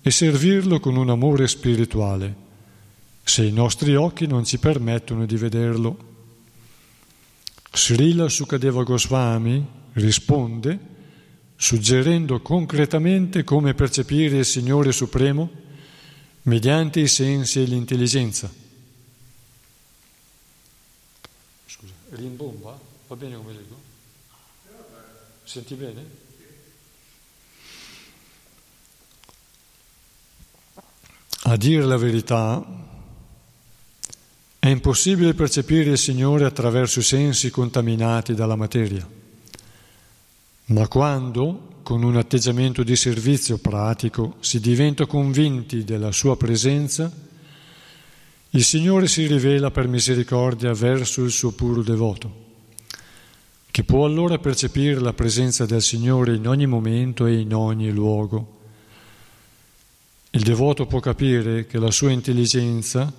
[0.03, 2.35] e servirlo con un amore spirituale,
[3.23, 6.15] se i nostri occhi non ci permettono di vederlo.
[7.73, 10.95] Srila Sukadeva Goswami risponde
[11.57, 15.49] suggerendo concretamente come percepire il Signore Supremo
[16.43, 18.53] mediante i sensi e l'intelligenza.
[21.67, 22.79] Scusa, rimbomba?
[23.09, 23.86] Va bene come leggo?
[25.47, 26.05] Senti bene?
[31.45, 32.67] A dire la verità,
[34.59, 39.09] è impossibile percepire il Signore attraverso i sensi contaminati dalla materia,
[40.65, 47.09] ma quando, con un atteggiamento di servizio pratico, si diventa convinti della sua presenza,
[48.51, 52.46] il Signore si rivela per misericordia verso il suo puro devoto
[53.77, 58.61] che può allora percepire la presenza del Signore in ogni momento e in ogni luogo.
[60.31, 63.13] Il devoto può capire che la sua intelligenza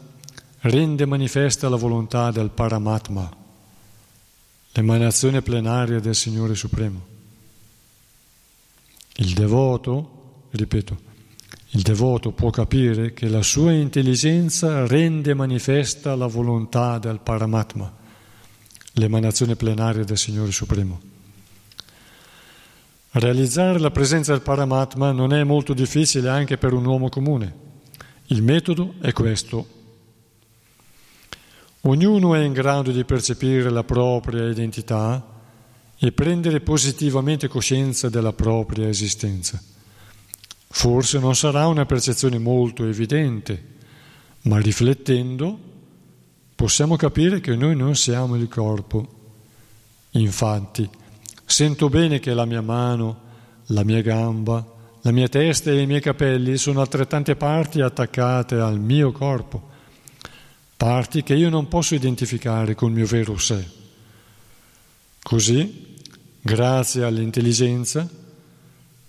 [0.61, 3.31] rende manifesta la volontà del Paramatma,
[4.71, 7.05] l'emanazione plenaria del Signore Supremo.
[9.17, 10.97] Il devoto, ripeto,
[11.69, 18.05] il devoto può capire che la sua intelligenza rende manifesta la volontà del Paramatma
[18.97, 20.99] l'emanazione plenaria del Signore Supremo.
[23.11, 27.65] Realizzare la presenza del Paramatma non è molto difficile anche per un uomo comune.
[28.27, 29.75] Il metodo è questo.
[31.81, 35.25] Ognuno è in grado di percepire la propria identità
[35.97, 39.61] e prendere positivamente coscienza della propria esistenza.
[40.69, 43.75] Forse non sarà una percezione molto evidente,
[44.41, 45.66] ma riflettendo
[46.57, 49.07] possiamo capire che noi non siamo il corpo.
[50.13, 50.89] Infatti,
[51.45, 53.19] sento bene che la mia mano,
[53.67, 54.65] la mia gamba,
[55.01, 59.69] la mia testa e i miei capelli sono altrettante parti attaccate al mio corpo,
[60.75, 63.63] parti che io non posso identificare col mio vero sé.
[65.21, 65.95] Così,
[66.41, 68.09] grazie all'intelligenza,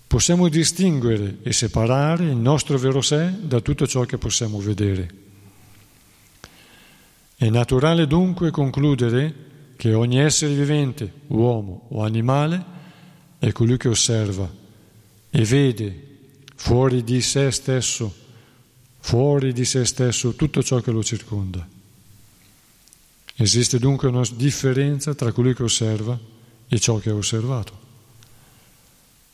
[0.05, 5.28] possiamo distinguere e separare il nostro vero sé da tutto ciò che possiamo vedere.
[7.41, 9.33] È naturale dunque concludere
[9.77, 12.61] che ogni essere vivente, uomo o animale,
[13.39, 14.51] è colui che osserva
[15.29, 16.07] e vede
[16.55, 18.13] fuori di sé stesso,
[18.99, 21.65] fuori di sé stesso tutto ciò che lo circonda.
[23.37, 26.19] Esiste dunque una differenza tra colui che osserva
[26.67, 27.71] e ciò che ha osservato.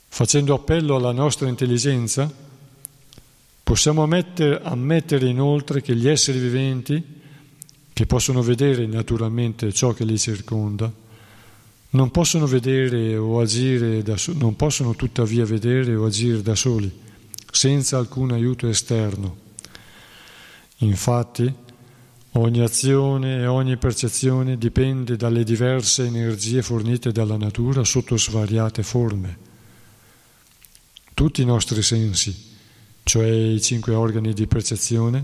[0.09, 2.31] Facendo appello alla nostra intelligenza,
[3.63, 7.23] possiamo ammettere, ammettere inoltre che gli esseri viventi,
[7.95, 10.91] che possono vedere naturalmente ciò che li circonda,
[11.91, 16.91] non possono vedere o agire da so- non possono tuttavia vedere o agire da soli,
[17.49, 19.37] senza alcun aiuto esterno.
[20.79, 21.49] Infatti,
[22.31, 29.37] ogni azione e ogni percezione dipende dalle diverse energie fornite dalla natura sotto svariate forme.
[31.13, 32.57] Tutti i nostri sensi,
[33.03, 35.23] cioè i cinque organi di percezione,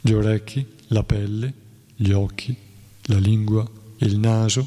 [0.00, 1.68] gli orecchi, la pelle,
[2.02, 2.56] gli occhi,
[3.02, 4.66] la lingua, il naso,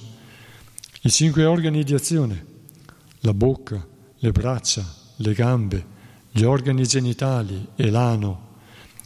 [1.02, 2.46] i cinque organi di azione,
[3.22, 3.84] la bocca,
[4.20, 5.86] le braccia, le gambe,
[6.30, 8.52] gli organi genitali e l'ano,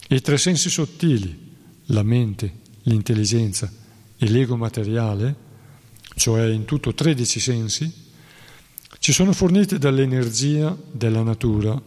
[0.09, 1.55] i tre sensi sottili,
[1.85, 2.51] la mente,
[2.83, 3.71] l'intelligenza
[4.17, 5.35] e l'ego materiale,
[6.17, 7.93] cioè in tutto 13 sensi,
[8.99, 11.81] ci sono forniti dall'energia della natura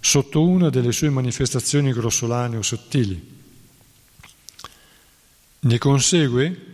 [0.00, 3.34] sotto una delle sue manifestazioni grossolane o sottili.
[5.60, 6.64] Ne consegue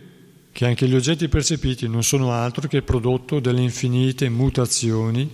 [0.51, 5.29] che anche gli oggetti percepiti non sono altro che prodotto delle infinite mutazioni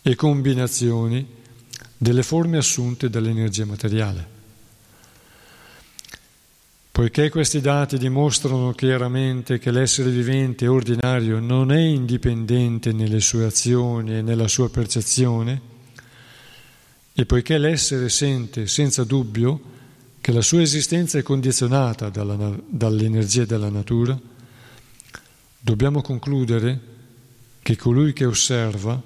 [0.00, 1.26] e combinazioni
[1.96, 4.32] delle forme assunte dall'energia materiale.
[6.90, 14.18] Poiché questi dati dimostrano chiaramente che l'essere vivente ordinario non è indipendente nelle sue azioni
[14.18, 15.60] e nella sua percezione,
[17.12, 19.72] e poiché l'essere sente senza dubbio
[20.24, 24.18] che la sua esistenza è condizionata dalla, dall'energia della natura,
[25.60, 26.80] dobbiamo concludere
[27.60, 28.98] che colui che osserva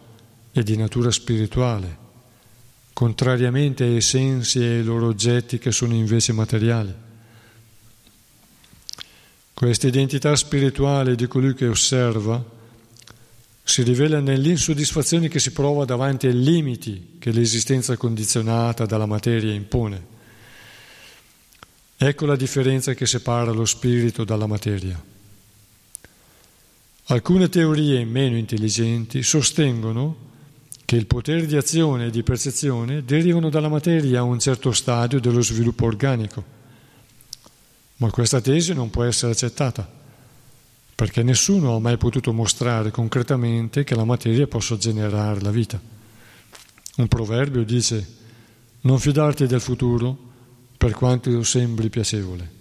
[0.52, 1.96] è di natura spirituale,
[2.92, 6.94] contrariamente ai sensi e ai loro oggetti che sono invece materiali.
[9.54, 12.40] Questa identità spirituale di colui che osserva
[13.64, 20.17] si rivela nell'insoddisfazione che si prova davanti ai limiti che l'esistenza condizionata dalla materia impone.
[22.00, 25.02] Ecco la differenza che separa lo spirito dalla materia.
[27.06, 30.26] Alcune teorie meno intelligenti sostengono
[30.84, 35.18] che il potere di azione e di percezione derivano dalla materia a un certo stadio
[35.18, 36.44] dello sviluppo organico.
[37.96, 39.90] Ma questa tesi non può essere accettata,
[40.94, 45.80] perché nessuno ha mai potuto mostrare concretamente che la materia possa generare la vita.
[46.98, 48.06] Un proverbio dice,
[48.82, 50.26] non fidarti del futuro
[50.78, 52.56] per quanto sembri piacevole.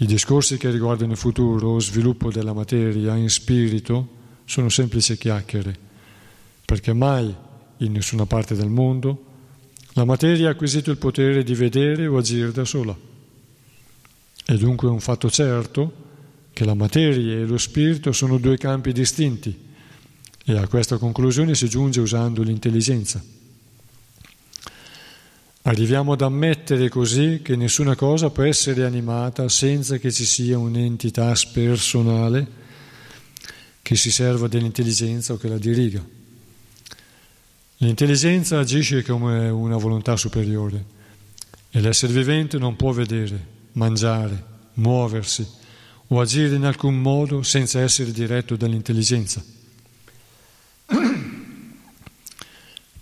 [0.00, 5.76] I discorsi che riguardano il futuro o sviluppo della materia in spirito sono semplici chiacchiere,
[6.64, 7.34] perché mai
[7.78, 9.24] in nessuna parte del mondo
[9.92, 12.96] la materia ha acquisito il potere di vedere o agire da sola.
[14.44, 16.06] È dunque un fatto certo
[16.52, 19.56] che la materia e lo spirito sono due campi distinti
[20.44, 23.22] e a questa conclusione si giunge usando l'intelligenza.
[25.68, 31.34] Arriviamo ad ammettere così che nessuna cosa può essere animata senza che ci sia un'entità
[31.52, 32.46] personale
[33.82, 36.02] che si serva dell'intelligenza o che la diriga.
[37.76, 40.82] L'intelligenza agisce come una volontà superiore
[41.70, 43.38] e l'essere vivente non può vedere,
[43.72, 44.42] mangiare,
[44.74, 45.46] muoversi
[46.06, 49.44] o agire in alcun modo senza essere diretto dall'intelligenza.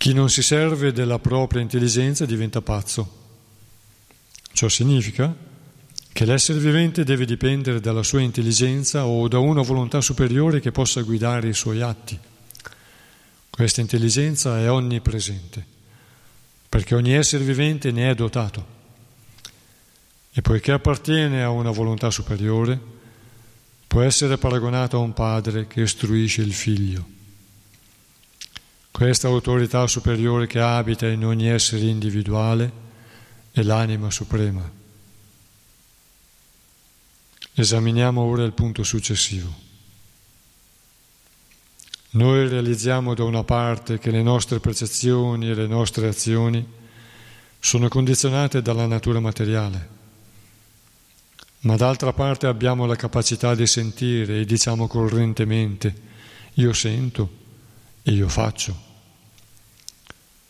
[0.07, 3.25] Chi non si serve della propria intelligenza diventa pazzo.
[4.53, 5.35] Ciò significa
[6.13, 11.01] che l'essere vivente deve dipendere dalla sua intelligenza o da una volontà superiore che possa
[11.01, 12.17] guidare i suoi atti.
[13.49, 15.65] Questa intelligenza è onnipresente,
[16.69, 18.65] perché ogni essere vivente ne è dotato.
[20.31, 22.79] E poiché appartiene a una volontà superiore,
[23.85, 27.15] può essere paragonato a un padre che istruisce il figlio.
[28.97, 32.71] Questa autorità superiore che abita in ogni essere individuale
[33.51, 34.67] è l'anima suprema.
[37.53, 39.53] Esaminiamo ora il punto successivo.
[42.09, 46.67] Noi realizziamo da una parte che le nostre percezioni e le nostre azioni
[47.59, 49.89] sono condizionate dalla natura materiale,
[51.59, 55.95] ma d'altra parte abbiamo la capacità di sentire e diciamo correntemente
[56.55, 57.29] io sento
[58.01, 58.86] e io faccio.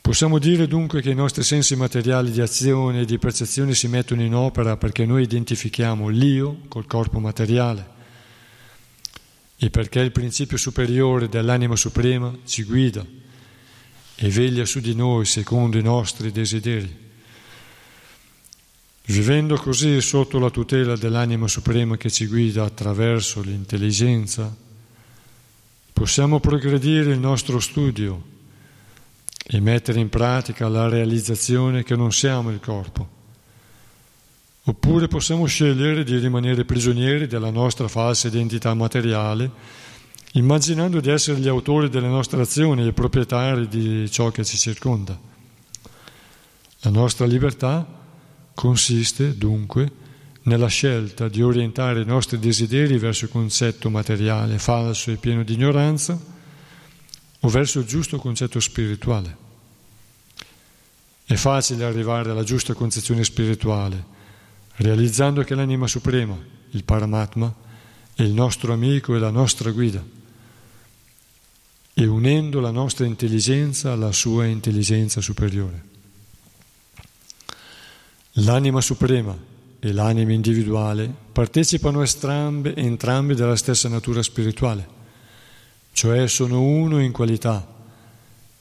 [0.08, 4.22] Possiamo dire dunque che i nostri sensi materiali di azione e di percezione si mettono
[4.22, 7.86] in opera perché noi identifichiamo l'io col corpo materiale
[9.58, 13.06] e perché il principio superiore dell'anima suprema ci guida
[14.16, 16.98] e veglia su di noi secondo i nostri desideri.
[19.08, 24.56] Vivendo così sotto la tutela dell'anima suprema che ci guida attraverso l'intelligenza,
[25.92, 28.36] possiamo progredire il nostro studio
[29.50, 33.16] e mettere in pratica la realizzazione che non siamo il corpo.
[34.64, 39.50] Oppure possiamo scegliere di rimanere prigionieri della nostra falsa identità materiale,
[40.34, 45.18] immaginando di essere gli autori delle nostre azioni e proprietari di ciò che ci circonda.
[46.82, 47.88] La nostra libertà
[48.54, 49.90] consiste dunque
[50.44, 55.54] nella scelta di orientare i nostri desideri verso il concetto materiale falso e pieno di
[55.54, 56.36] ignoranza
[57.40, 59.46] o verso il giusto concetto spirituale.
[61.26, 64.16] È facile arrivare alla giusta concezione spirituale,
[64.76, 66.38] realizzando che l'anima suprema,
[66.72, 67.54] il Paramatma,
[68.16, 70.04] è il nostro amico e la nostra guida,
[71.94, 75.84] e unendo la nostra intelligenza alla sua intelligenza superiore.
[78.40, 79.38] L'anima suprema
[79.80, 84.97] e l'anima individuale partecipano entrambe, entrambi della stessa natura spirituale
[85.98, 87.68] cioè sono uno in qualità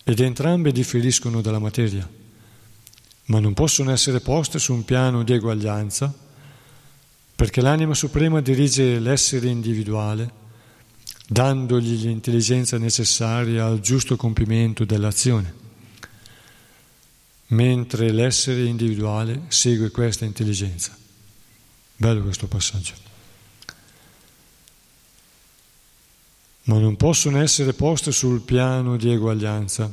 [0.03, 2.09] ed entrambe differiscono dalla materia,
[3.26, 6.11] ma non possono essere poste su un piano di eguaglianza
[7.34, 10.32] perché l'anima suprema dirige l'essere individuale
[11.28, 15.55] dandogli l'intelligenza necessaria al giusto compimento dell'azione,
[17.49, 20.97] mentre l'essere individuale segue questa intelligenza.
[21.97, 23.05] Bello questo passaggio.
[26.66, 29.92] Ma non possono essere poste sul piano di eguaglianza,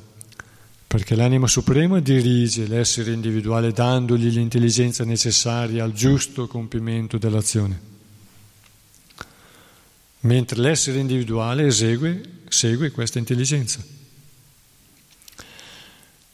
[0.88, 7.80] perché l'anima suprema dirige l'essere individuale dandogli l'intelligenza necessaria al giusto compimento dell'azione,
[10.22, 13.84] mentre l'essere individuale esegue, segue questa intelligenza.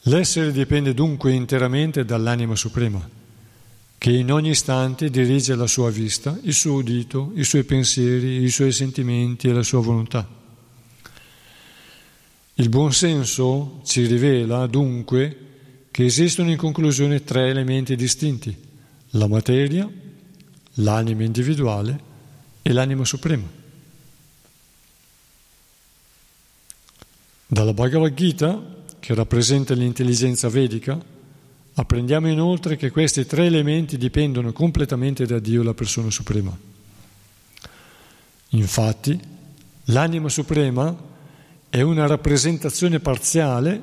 [0.03, 3.17] L'essere dipende dunque interamente dall'anima suprema,
[3.99, 8.49] che in ogni istante dirige la sua vista, il suo udito, i suoi pensieri, i
[8.49, 10.25] suoi sentimenti e la sua volontà.
[12.53, 15.47] Il buon senso ci rivela dunque
[15.91, 18.55] che esistono in conclusione tre elementi distinti,
[19.11, 19.89] la materia,
[20.75, 21.99] l'anima individuale
[22.61, 23.47] e l'anima suprema.
[27.47, 31.17] Dalla Bhagavad Gita, che rappresenta l'intelligenza vedica,
[31.79, 36.55] Apprendiamo inoltre che questi tre elementi dipendono completamente da Dio, la persona suprema.
[38.49, 39.17] Infatti,
[39.85, 40.93] l'anima suprema
[41.69, 43.81] è una rappresentazione parziale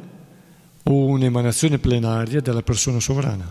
[0.83, 3.51] o un'emanazione plenaria della persona sovrana.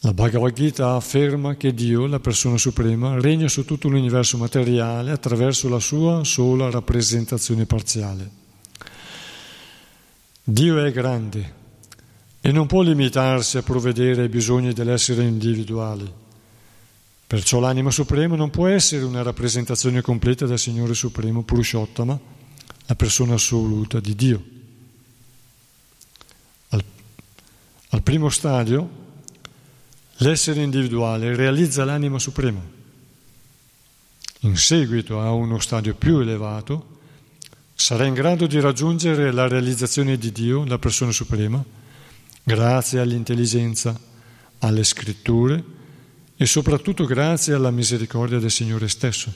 [0.00, 5.68] La Bhagavad Gita afferma che Dio, la persona suprema, regna su tutto l'universo materiale attraverso
[5.68, 8.39] la sua sola rappresentazione parziale.
[10.50, 11.58] Dio è grande
[12.40, 16.12] e non può limitarsi a provvedere ai bisogni dell'essere individuale.
[17.24, 22.18] Perciò l'anima suprema non può essere una rappresentazione completa del Signore Supremo Purushottama,
[22.86, 24.44] la persona assoluta di Dio.
[26.70, 26.82] Al,
[27.90, 28.90] al primo stadio,
[30.16, 32.60] l'essere individuale realizza l'anima suprema.
[34.40, 36.98] In seguito a uno stadio più elevato,
[37.80, 41.64] sarà in grado di raggiungere la realizzazione di Dio, la persona suprema,
[42.42, 43.98] grazie all'intelligenza,
[44.58, 45.64] alle scritture
[46.36, 49.32] e soprattutto grazie alla misericordia del Signore stesso.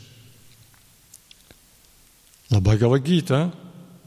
[2.48, 3.50] La Bhagavad Gita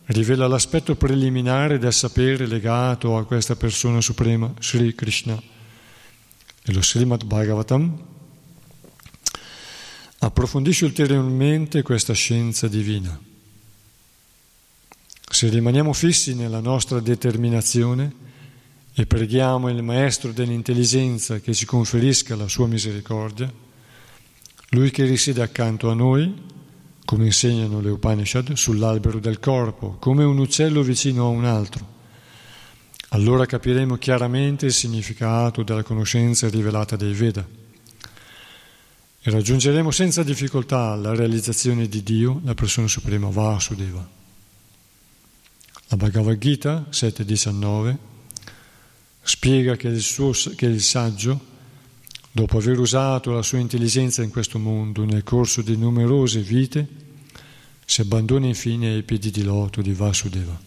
[0.05, 5.41] rivela l'aspetto preliminare del sapere legato a questa persona suprema, Sri Krishna,
[6.63, 8.05] e lo Srimad Bhagavatam
[10.19, 13.26] approfondisce ulteriormente questa scienza divina.
[15.37, 18.11] Se rimaniamo fissi nella nostra determinazione
[18.91, 23.47] e preghiamo il Maestro dell'intelligenza che ci conferisca la sua misericordia,
[24.69, 26.33] Lui che risiede accanto a noi,
[27.05, 31.85] come insegnano le Upanishad, sull'albero del corpo, come un uccello vicino a un altro.
[33.09, 37.47] Allora capiremo chiaramente il significato della conoscenza rivelata dei Veda
[39.21, 44.16] e raggiungeremo senza difficoltà la realizzazione di Dio, la persona suprema Vasudeva.
[45.89, 47.95] La Bhagavad Gita 7.19
[49.21, 51.39] spiega che il, suo, che il saggio,
[52.29, 56.87] dopo aver usato la sua intelligenza in questo mondo nel corso di numerose vite,
[57.85, 60.59] si abbandona infine ai piedi di loto di Vasudeva.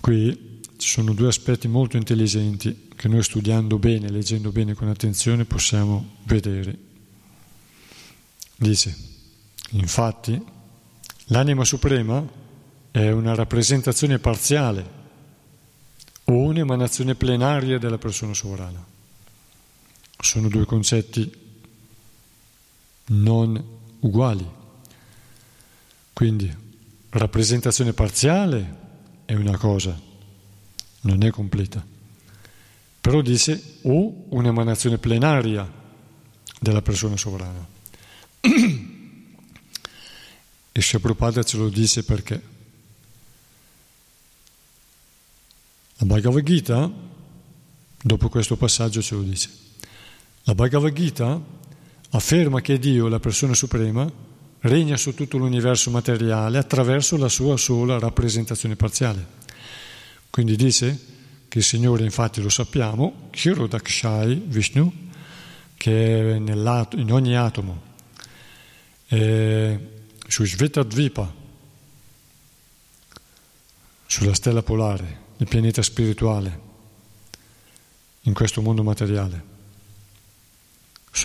[0.00, 0.53] Qui
[0.84, 6.16] ci sono due aspetti molto intelligenti che noi studiando bene, leggendo bene con attenzione possiamo
[6.24, 6.76] vedere.
[8.54, 8.94] Dice,
[9.70, 10.38] infatti,
[11.28, 12.22] l'anima suprema
[12.90, 14.90] è una rappresentazione parziale
[16.24, 18.84] o un'emanazione plenaria della persona sovrana.
[20.18, 21.32] Sono due concetti
[23.06, 23.64] non
[24.00, 24.46] uguali.
[26.12, 26.54] Quindi
[27.08, 28.82] rappresentazione parziale
[29.24, 30.12] è una cosa,
[31.04, 31.84] non è completa.
[33.00, 35.70] Però dice o un'emanazione plenaria
[36.60, 37.66] della persona sovrana.
[40.72, 42.52] e Prabhupada ce lo dice perché.
[45.96, 46.90] La Bhagavad Gita,
[48.02, 49.50] dopo questo passaggio ce lo dice,
[50.44, 51.40] la Bhagavad Gita
[52.10, 54.10] afferma che Dio, la persona suprema,
[54.60, 59.43] regna su tutto l'universo materiale attraverso la sua sola rappresentazione parziale.
[60.34, 60.98] Quindi dice
[61.46, 64.92] che il Signore, infatti lo sappiamo, Kirodakshai Vishnu,
[65.76, 67.80] che è in ogni atomo,
[69.06, 69.78] è
[70.26, 71.32] su Svetadvipa,
[74.06, 76.60] sulla stella polare, il pianeta spirituale,
[78.22, 79.44] in questo mondo materiale,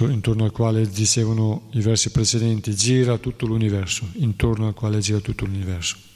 [0.01, 5.45] intorno al quale dicevano i versi precedenti, gira tutto l'universo, intorno al quale gira tutto
[5.45, 6.08] l'universo.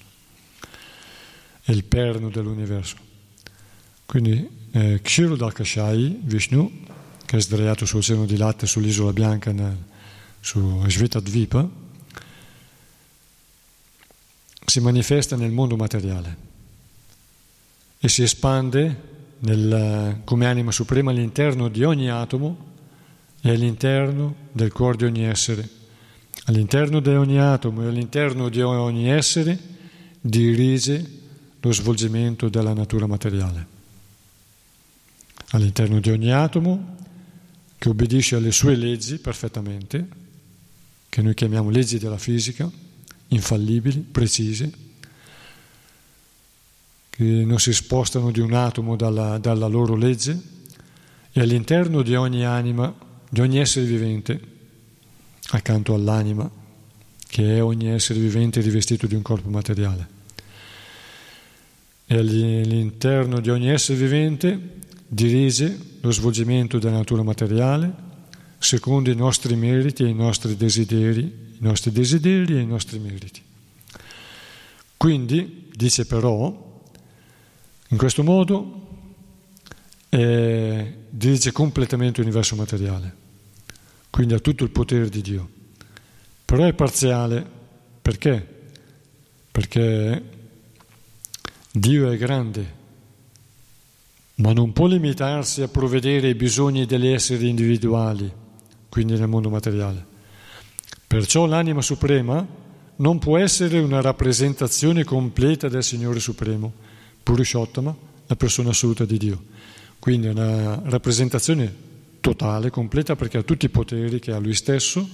[1.63, 2.97] È il perno dell'universo.
[4.05, 6.83] Quindi eh, Kshirodakashai, Vishnu,
[7.25, 9.77] che è sdraiato sul seno di latte sull'isola bianca nel,
[10.39, 11.69] su Svetadvipa,
[14.65, 16.37] si manifesta nel mondo materiale
[17.99, 22.71] e si espande nel, come anima suprema all'interno di ogni atomo
[23.41, 25.67] e all'interno del cuore di ogni essere.
[26.45, 29.57] All'interno di ogni atomo e all'interno di ogni essere
[30.19, 31.21] dirige
[31.63, 33.67] lo svolgimento della natura materiale.
[35.51, 36.97] All'interno di ogni atomo
[37.77, 40.07] che obbedisce alle sue leggi perfettamente,
[41.07, 42.69] che noi chiamiamo leggi della fisica,
[43.29, 44.71] infallibili, precise,
[47.09, 50.37] che non si spostano di un atomo dalla, dalla loro legge
[51.31, 52.93] e all'interno di ogni anima,
[53.29, 54.39] di ogni essere vivente,
[55.51, 56.49] accanto all'anima,
[57.25, 60.12] che è ogni essere vivente rivestito di un corpo materiale.
[62.13, 64.59] E all'interno di ogni essere vivente
[65.07, 67.91] dirige lo svolgimento della natura materiale
[68.59, 73.41] secondo i nostri meriti e i nostri desideri, i nostri desideri e i nostri meriti.
[74.95, 76.83] Quindi, dice però,
[77.87, 78.87] in questo modo
[80.09, 83.15] eh, dirige completamente l'universo materiale,
[84.11, 85.49] quindi ha tutto il potere di Dio.
[86.45, 87.43] Però è parziale,
[88.03, 88.47] perché?
[89.49, 90.32] Perché
[91.75, 92.73] Dio è grande,
[94.35, 98.31] ma non può limitarsi a provvedere ai bisogni degli esseri individuali,
[98.89, 100.05] quindi nel mondo materiale.
[101.07, 102.45] Perciò l'anima suprema
[102.97, 106.71] non può essere una rappresentazione completa del Signore Supremo,
[107.23, 107.97] Purushottama,
[108.27, 109.43] la persona assoluta di Dio.
[109.97, 111.75] Quindi è una rappresentazione
[112.21, 115.09] totale, completa, perché ha tutti i poteri che ha lui stesso,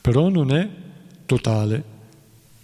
[0.00, 0.68] però non è
[1.26, 1.98] totale,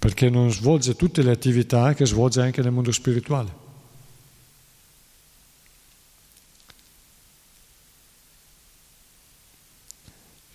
[0.07, 3.53] perché non svolge tutte le attività che svolge anche nel mondo spirituale.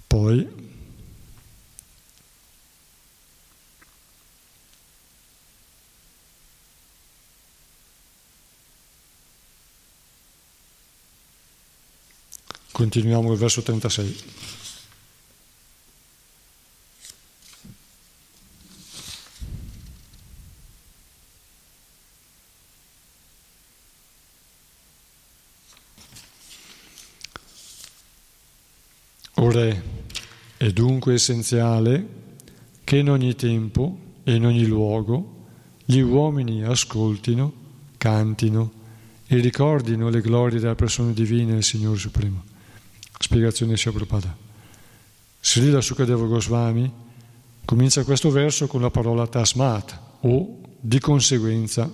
[0.07, 0.47] Poi
[12.71, 14.49] Continuiamo il verso 36.
[29.41, 29.65] Ora
[30.71, 32.07] è dunque essenziale
[32.85, 35.39] che in ogni tempo e in ogni luogo
[35.83, 37.53] gli uomini ascoltino,
[37.97, 38.71] cantino
[39.27, 42.43] e ricordino le glorie della persona divina del Signore Supremo.
[43.19, 44.35] Spiegazione Prabhupada.
[45.41, 46.89] Srila Sukadeva Goswami
[47.65, 51.91] comincia questo verso con la parola tasmat o di conseguenza,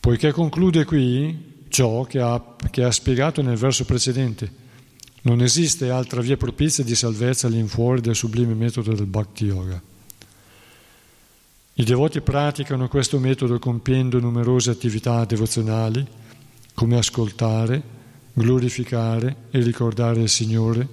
[0.00, 4.64] poiché conclude qui ciò che ha, che ha spiegato nel verso precedente.
[5.26, 9.82] Non esiste altra via propizia di salvezza all'infuori del sublime metodo del Bhakti Yoga.
[11.74, 16.06] I devoti praticano questo metodo compiendo numerose attività devozionali,
[16.74, 17.82] come ascoltare,
[18.34, 20.86] glorificare e ricordare il Signore,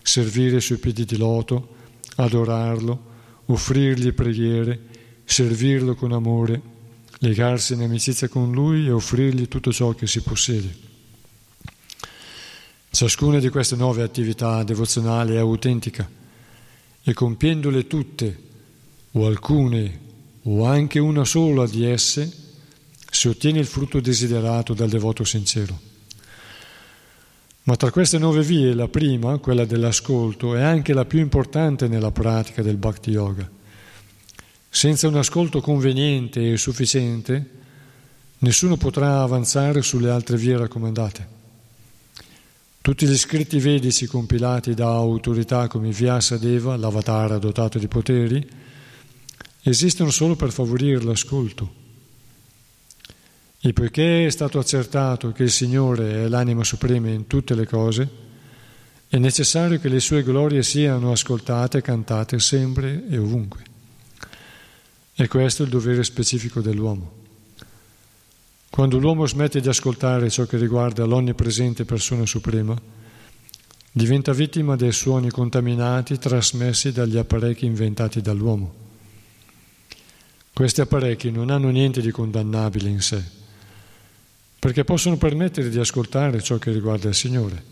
[0.00, 1.74] servire i suoi piedi di loto,
[2.18, 3.06] adorarlo,
[3.46, 4.80] offrirgli preghiere,
[5.24, 6.62] servirlo con amore,
[7.18, 10.90] legarsi in amicizia con Lui e offrirgli tutto ciò che si possiede.
[12.94, 16.06] Ciascuna di queste nuove attività devozionali è autentica
[17.02, 18.42] e compiendole tutte
[19.12, 20.00] o alcune
[20.42, 22.30] o anche una sola di esse,
[23.10, 25.80] si ottiene il frutto desiderato dal devoto sincero.
[27.62, 32.12] Ma tra queste nove vie, la prima, quella dell'ascolto, è anche la più importante nella
[32.12, 33.50] pratica del Bhakti Yoga.
[34.68, 37.50] Senza un ascolto conveniente e sufficiente,
[38.40, 41.40] nessuno potrà avanzare sulle altre vie raccomandate.
[42.82, 48.44] Tutti gli scritti vedici compilati da autorità come Vyasadeva, l'avatar dotato di poteri,
[49.62, 51.72] esistono solo per favorire l'ascolto.
[53.60, 58.08] E poiché è stato accertato che il Signore è l'anima suprema in tutte le cose,
[59.06, 63.62] è necessario che le sue glorie siano ascoltate e cantate sempre e ovunque.
[65.14, 67.21] E questo è il dovere specifico dell'uomo.
[68.72, 72.74] Quando l'uomo smette di ascoltare ciò che riguarda l'onnipresente persona suprema,
[73.92, 78.72] diventa vittima dei suoni contaminati trasmessi dagli apparecchi inventati dall'uomo.
[80.54, 83.22] Questi apparecchi non hanno niente di condannabile in sé,
[84.58, 87.62] perché possono permettere di ascoltare ciò che riguarda il Signore,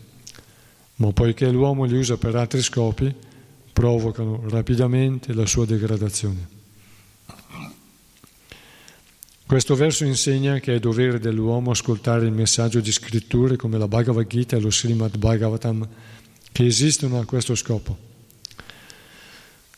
[0.97, 3.11] ma poiché l'uomo li usa per altri scopi,
[3.73, 6.60] provocano rapidamente la sua degradazione.
[9.51, 14.25] Questo verso insegna che è dovere dell'uomo ascoltare il messaggio di scritture come la Bhagavad
[14.25, 15.89] Gita e lo Srimad Bhagavatam
[16.53, 17.97] che esistono a questo scopo.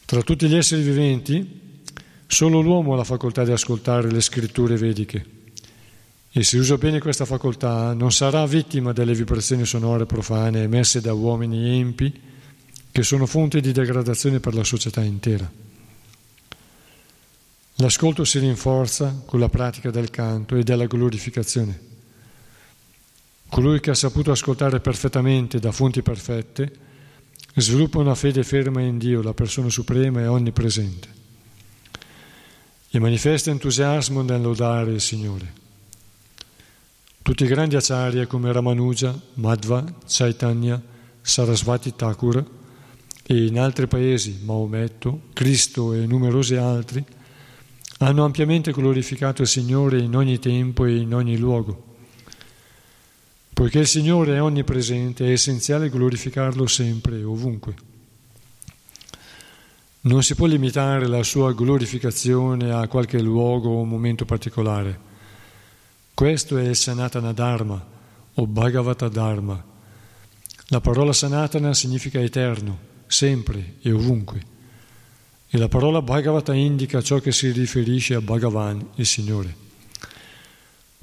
[0.05, 1.82] Tra tutti gli esseri viventi,
[2.28, 5.26] solo l'uomo ha la facoltà di ascoltare le scritture vediche
[6.32, 11.13] e se usa bene questa facoltà non sarà vittima delle vibrazioni sonore profane emesse da
[11.13, 12.13] uomini empi
[12.91, 15.49] che sono fonte di degradazione per la società intera.
[17.78, 21.91] L'ascolto si rinforza con la pratica del canto e della glorificazione.
[23.49, 26.71] Colui che ha saputo ascoltare perfettamente da fonti perfette
[27.55, 31.07] sviluppa una fede ferma in Dio, la persona suprema e onnipresente,
[32.89, 35.61] e manifesta entusiasmo nel lodare il Signore.
[37.21, 40.82] Tutti i grandi acharya come Ramanuja, Madhva, Chaitanya,
[41.21, 42.45] Sarasvati Thakur
[43.26, 47.03] e in altri paesi Maometto, Cristo e numerosi altri
[47.99, 51.91] hanno ampiamente glorificato il Signore in ogni tempo e in ogni luogo.
[53.53, 57.75] Poiché il Signore è onnipresente, è essenziale glorificarlo sempre e ovunque.
[60.01, 64.99] Non si può limitare la sua glorificazione a qualche luogo o momento particolare.
[66.13, 67.85] Questo è il Sanatana Dharma
[68.33, 69.63] o Bhagavata Dharma.
[70.67, 72.77] La parola Sanatana significa eterno,
[73.07, 74.53] sempre e ovunque.
[75.56, 79.56] E la parola Bhagavata indica ciò che si riferisce a Bhagavan, il Signore.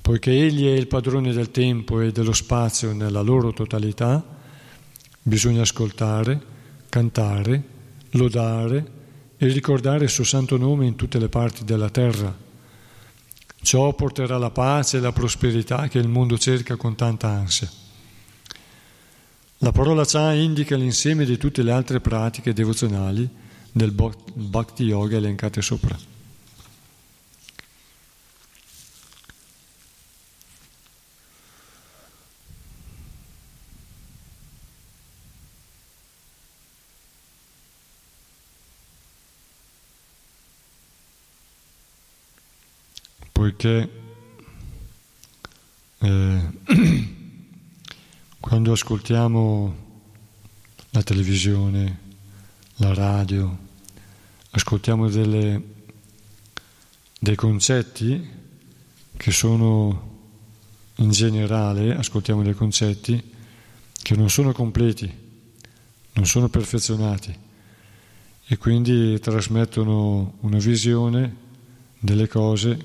[0.00, 4.20] Poiché Egli è il padrone del tempo e dello spazio nella loro totalità,
[5.22, 6.40] bisogna ascoltare,
[6.88, 7.62] cantare,
[8.10, 8.90] lodare
[9.36, 12.36] e ricordare il suo santo nome in tutte le parti della terra.
[13.62, 17.70] Ciò porterà la pace e la prosperità che il mondo cerca con tanta ansia.
[19.58, 25.62] La parola Cha indica l'insieme di tutte le altre pratiche devozionali del Bhakti Yoga elencate
[25.62, 25.98] sopra.
[43.32, 43.90] Poiché
[45.98, 46.40] eh,
[48.38, 49.76] quando ascoltiamo
[50.90, 52.09] la televisione,
[52.80, 53.58] la radio,
[54.52, 55.62] ascoltiamo delle,
[57.18, 58.28] dei concetti
[59.18, 60.08] che sono
[60.96, 63.22] in generale, ascoltiamo dei concetti
[64.02, 65.12] che non sono completi,
[66.14, 67.36] non sono perfezionati
[68.46, 71.36] e quindi trasmettono una visione
[71.98, 72.78] delle cose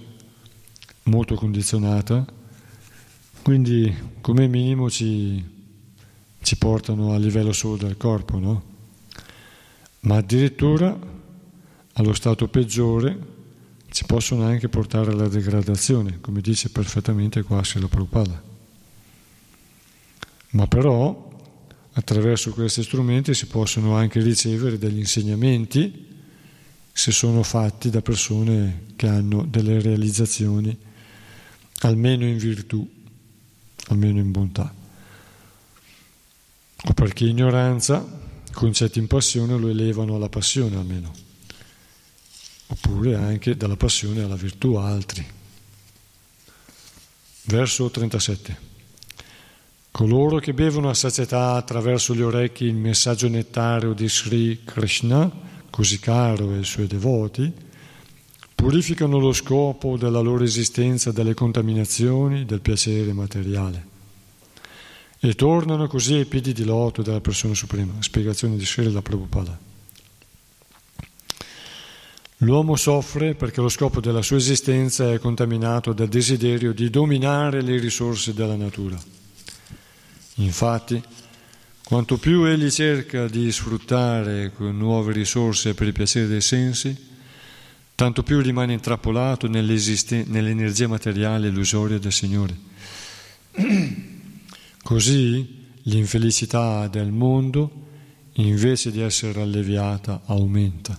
[1.04, 2.26] molto condizionata,
[3.42, 5.42] quindi come minimo ci,
[6.42, 8.74] ci portano a livello solo del corpo, no?
[10.06, 10.98] Ma addirittura
[11.94, 13.34] allo stato peggiore
[13.90, 18.44] ci possono anche portare alla degradazione, come dice perfettamente qua Sila Prabhupada.
[20.50, 21.32] Ma però
[21.94, 26.14] attraverso questi strumenti si possono anche ricevere degli insegnamenti
[26.92, 30.78] se sono fatti da persone che hanno delle realizzazioni
[31.80, 32.88] almeno in virtù,
[33.88, 34.74] almeno in bontà.
[36.88, 38.24] O perché ignoranza
[38.56, 41.14] concetti in passione lo elevano alla passione almeno,
[42.68, 45.24] oppure anche dalla passione alla virtù altri.
[47.44, 48.74] Verso 37.
[49.92, 55.30] Coloro che bevono a sazietà attraverso gli orecchi il messaggio nettario di Sri Krishna,
[55.70, 57.52] così caro ai suoi devoti,
[58.56, 63.94] purificano lo scopo della loro esistenza dalle contaminazioni del piacere materiale
[65.20, 67.94] e tornano così ai piedi di loto della persona suprema.
[68.00, 69.74] Spiegazione di Srila Prabhupada.
[72.40, 77.80] L'uomo soffre perché lo scopo della sua esistenza è contaminato dal desiderio di dominare le
[77.80, 79.02] risorse della natura.
[80.36, 81.02] Infatti,
[81.86, 87.14] quanto più egli cerca di sfruttare nuove risorse per il piacere dei sensi,
[87.96, 92.58] tanto più rimane intrappolato nell'energia materiale illusoria del Signore.
[94.86, 97.72] Così l'infelicità del mondo,
[98.34, 100.96] invece di essere alleviata, aumenta.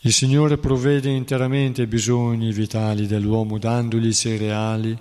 [0.00, 4.98] Il Signore provvede interamente ai bisogni vitali dell'uomo dandogli i cereali,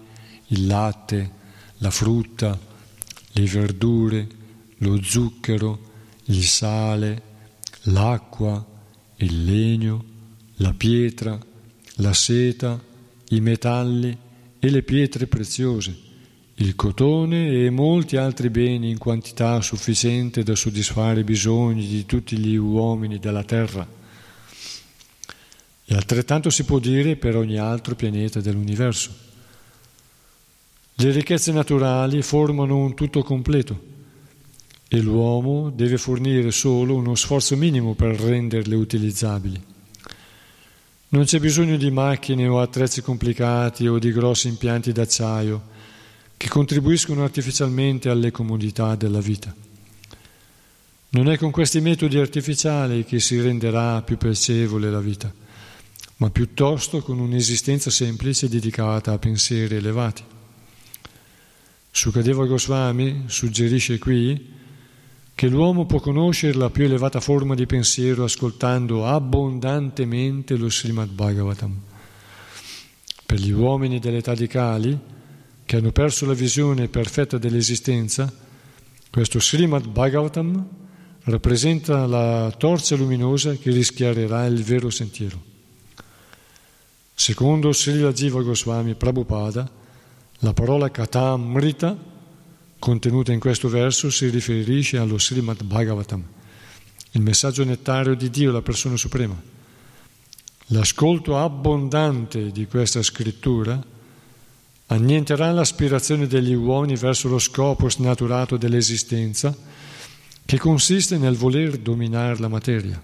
[0.50, 1.32] il latte,
[1.80, 2.60] la frutta,
[3.32, 4.28] le verdure,
[4.78, 5.80] lo zucchero,
[6.26, 7.24] il sale,
[7.86, 8.64] l'acqua,
[9.16, 10.06] il legno,
[10.58, 11.36] la pietra,
[11.96, 12.80] la seta,
[13.30, 14.16] i metalli
[14.60, 16.10] e le pietre preziose,
[16.62, 22.38] il cotone e molti altri beni in quantità sufficiente da soddisfare i bisogni di tutti
[22.38, 23.88] gli uomini della terra.
[25.84, 29.12] E altrettanto si può dire per ogni altro pianeta dell'universo.
[30.94, 33.90] Le ricchezze naturali formano un tutto completo
[34.88, 39.64] e l'uomo deve fornire solo uno sforzo minimo per renderle utilizzabili.
[41.10, 45.70] Non c'è bisogno di macchine o attrezzi complicati o di grossi impianti d'acciaio
[46.42, 49.54] che contribuiscono artificialmente alle comodità della vita.
[51.10, 55.32] Non è con questi metodi artificiali che si renderà più piacevole la vita,
[56.16, 60.24] ma piuttosto con un'esistenza semplice dedicata a pensieri elevati.
[61.92, 64.54] Sukadeva Goswami suggerisce qui
[65.36, 71.80] che l'uomo può conoscere la più elevata forma di pensiero ascoltando abbondantemente lo Srimad Bhagavatam.
[73.28, 75.20] Per gli uomini dell'età di Kali,
[75.72, 78.30] che hanno perso la visione perfetta dell'esistenza,
[79.10, 80.68] questo Srimad Bhagavatam
[81.24, 85.42] rappresenta la torcia luminosa che rischiarerà il vero sentiero.
[87.14, 89.72] Secondo Srila Jiva Goswami Prabhupada,
[90.40, 91.98] la parola Katamrita
[92.78, 96.22] contenuta in questo verso si riferisce allo Srimad Bhagavatam,
[97.12, 99.42] il messaggio nettario di Dio, la persona suprema.
[100.66, 103.82] L'ascolto abbondante di questa scrittura
[104.92, 109.56] annienterà l'aspirazione degli uomini verso lo scopo snaturato dell'esistenza,
[110.46, 113.02] che consiste nel voler dominare la materia.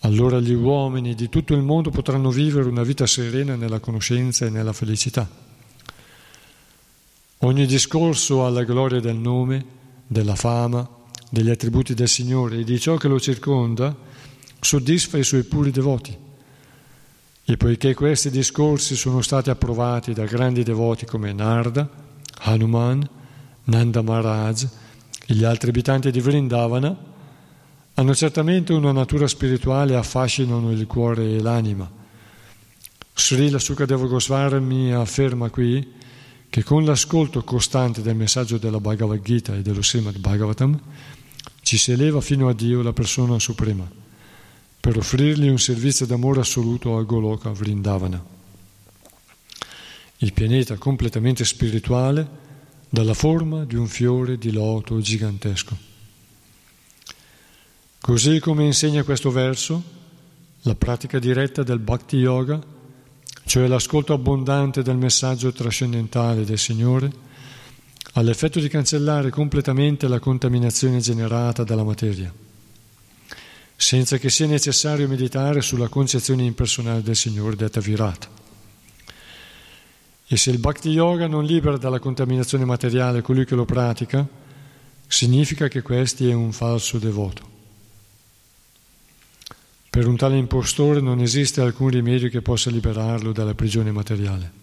[0.00, 4.50] Allora gli uomini di tutto il mondo potranno vivere una vita serena nella conoscenza e
[4.50, 5.28] nella felicità.
[7.38, 9.64] Ogni discorso alla gloria del nome,
[10.04, 10.88] della fama,
[11.30, 13.96] degli attributi del Signore e di ciò che lo circonda
[14.58, 16.21] soddisfa i suoi puri devoti.
[17.44, 21.88] E poiché questi discorsi sono stati approvati da grandi devoti come Narda,
[22.40, 23.08] Hanuman,
[23.64, 24.64] Nanda Maharaj
[25.26, 26.96] e gli altri abitanti di Vrindavana,
[27.94, 31.90] hanno certamente una natura spirituale e affascinano il cuore e l'anima.
[33.14, 36.00] Srila Sukadeva Goswami afferma qui
[36.48, 40.80] che con l'ascolto costante del messaggio della Bhagavad Gita e dello Srimad Bhagavatam
[41.62, 43.88] ci si eleva fino a Dio, la persona suprema,
[44.82, 48.22] per offrirgli un servizio d'amore assoluto a Goloka Vrindavana,
[50.18, 52.40] il pianeta completamente spirituale
[52.88, 55.76] dalla forma di un fiore di loto gigantesco.
[58.00, 59.82] Così come insegna questo verso,
[60.62, 62.72] la pratica diretta del Bhakti Yoga
[63.44, 67.10] cioè l'ascolto abbondante del messaggio trascendentale del Signore,
[68.14, 72.32] ha l'effetto di cancellare completamente la contaminazione generata dalla materia,
[73.82, 78.28] senza che sia necessario meditare sulla concezione impersonale del Signore detta virata.
[80.24, 84.24] E se il Bhakti Yoga non libera dalla contaminazione materiale colui che lo pratica,
[85.08, 87.50] significa che questi è un falso devoto.
[89.90, 94.61] Per un tale impostore non esiste alcun rimedio che possa liberarlo dalla prigione materiale.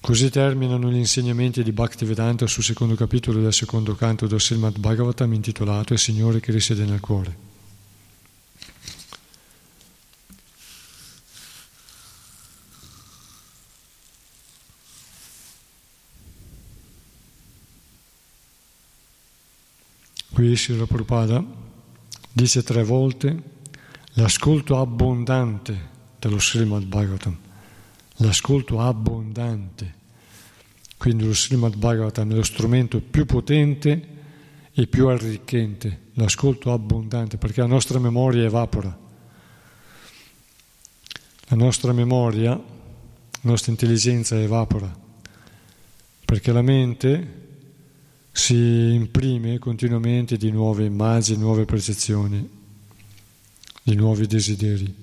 [0.00, 5.32] Così terminano gli insegnamenti di Bhaktivedanta sul secondo capitolo del secondo canto del Srimad Bhagavatam
[5.34, 7.46] intitolato Il Signore che risiede nel cuore.
[20.32, 21.44] Qui Srila Prabhupada
[22.30, 23.42] dice tre volte
[24.12, 25.88] l'ascolto abbondante
[26.20, 27.36] dello Srimad Bhagavatam,
[28.18, 29.96] l'ascolto abbondante.
[30.96, 34.16] Quindi lo Srimad Bhagavatam è lo strumento più potente
[34.72, 39.06] e più arricchente, l'ascolto abbondante, perché la nostra memoria evapora.
[41.50, 42.64] La nostra memoria, la
[43.40, 44.94] nostra intelligenza evapora,
[46.24, 47.46] perché la mente
[48.32, 48.54] si
[48.92, 52.48] imprime continuamente di nuove immagini, nuove percezioni,
[53.82, 54.94] di nuovi desideri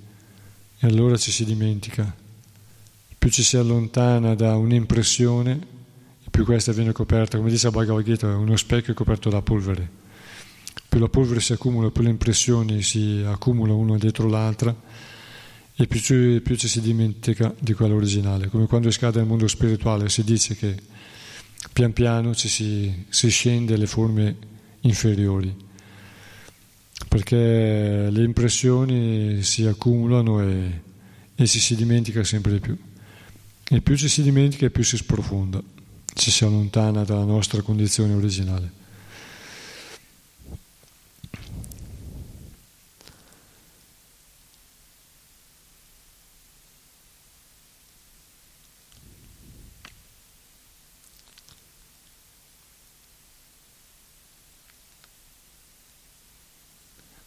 [0.77, 2.23] e allora ci si dimentica.
[3.25, 5.59] Più ci si allontana da un'impressione,
[6.29, 9.89] più questa viene coperta, come dice Bhagavad Gita, uno specchio coperto da polvere.
[10.87, 14.75] Più la polvere si accumula, più le impressioni si accumulano una dietro l'altra
[15.73, 18.47] e più ci, più ci si dimentica di quella originale.
[18.49, 20.77] Come quando scade nel mondo spirituale si dice che
[21.73, 24.35] pian piano ci si, si scende alle forme
[24.81, 25.51] inferiori,
[27.07, 30.81] perché le impressioni si accumulano e,
[31.33, 32.77] e ci si dimentica sempre di più.
[33.67, 35.61] E più ci si dimentica, più si sprofonda
[36.15, 38.83] ci si allontana dalla nostra condizione originale.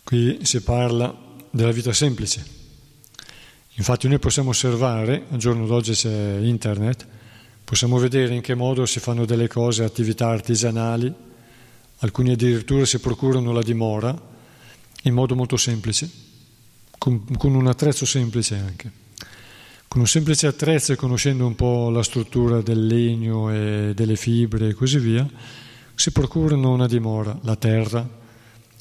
[0.03, 1.15] Qui si parla
[1.51, 2.58] della vita semplice.
[3.79, 7.07] Infatti noi possiamo osservare, al giorno d'oggi c'è internet,
[7.69, 11.13] Possiamo vedere in che modo si fanno delle cose, attività artigianali,
[11.99, 14.19] alcuni addirittura si procurano la dimora
[15.03, 16.11] in modo molto semplice,
[16.97, 18.91] con, con un attrezzo semplice anche.
[19.87, 24.69] Con un semplice attrezzo e conoscendo un po' la struttura del legno e delle fibre
[24.69, 25.29] e così via,
[25.95, 28.09] si procurano una dimora, la terra,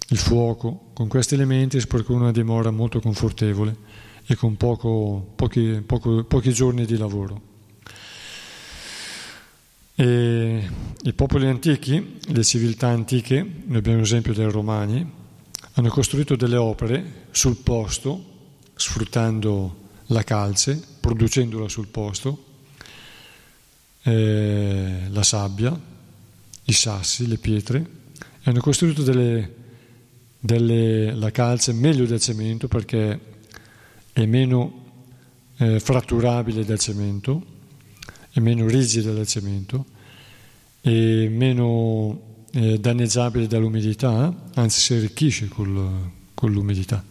[0.08, 3.76] il fuoco, con questi elementi si procura una dimora molto confortevole
[4.30, 7.42] e con poco, pochi, poco, pochi giorni di lavoro.
[9.96, 10.70] E
[11.04, 15.10] I popoli antichi, le civiltà antiche, noi abbiamo l'esempio dei romani,
[15.74, 18.36] hanno costruito delle opere sul posto,
[18.76, 22.44] sfruttando la calce, producendola sul posto,
[24.04, 25.80] eh, la sabbia,
[26.66, 29.54] i sassi, le pietre, e hanno costruito delle,
[30.38, 33.36] delle, la calce meglio del cemento perché
[34.22, 34.86] è meno
[35.58, 37.56] eh, fratturabile del cemento
[38.38, 39.86] è meno rigida del cemento,
[40.82, 47.04] è meno eh, danneggiabile dall'umidità, anzi si arricchisce col, con l'umidità.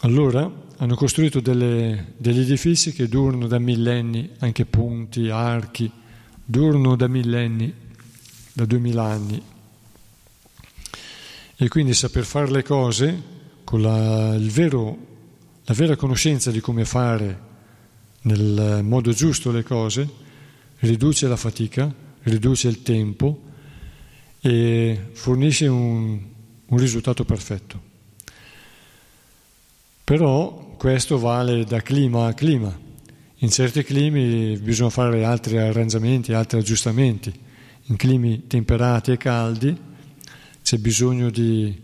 [0.00, 5.90] Allora hanno costruito delle, degli edifici che durano da millenni, anche ponti, archi,
[6.42, 7.72] durano da millenni,
[8.54, 9.42] da duemila anni.
[11.54, 13.22] E quindi saper fare le cose
[13.62, 15.11] con la, vero,
[15.64, 17.50] la vera conoscenza di come fare
[18.22, 20.08] nel modo giusto le cose,
[20.78, 21.92] riduce la fatica,
[22.22, 23.42] riduce il tempo
[24.40, 26.20] e fornisce un,
[26.66, 27.90] un risultato perfetto.
[30.04, 32.76] Però questo vale da clima a clima.
[33.36, 37.32] In certi climi bisogna fare altri arrangiamenti, altri aggiustamenti.
[37.86, 39.76] In climi temperati e caldi
[40.62, 41.80] c'è bisogno di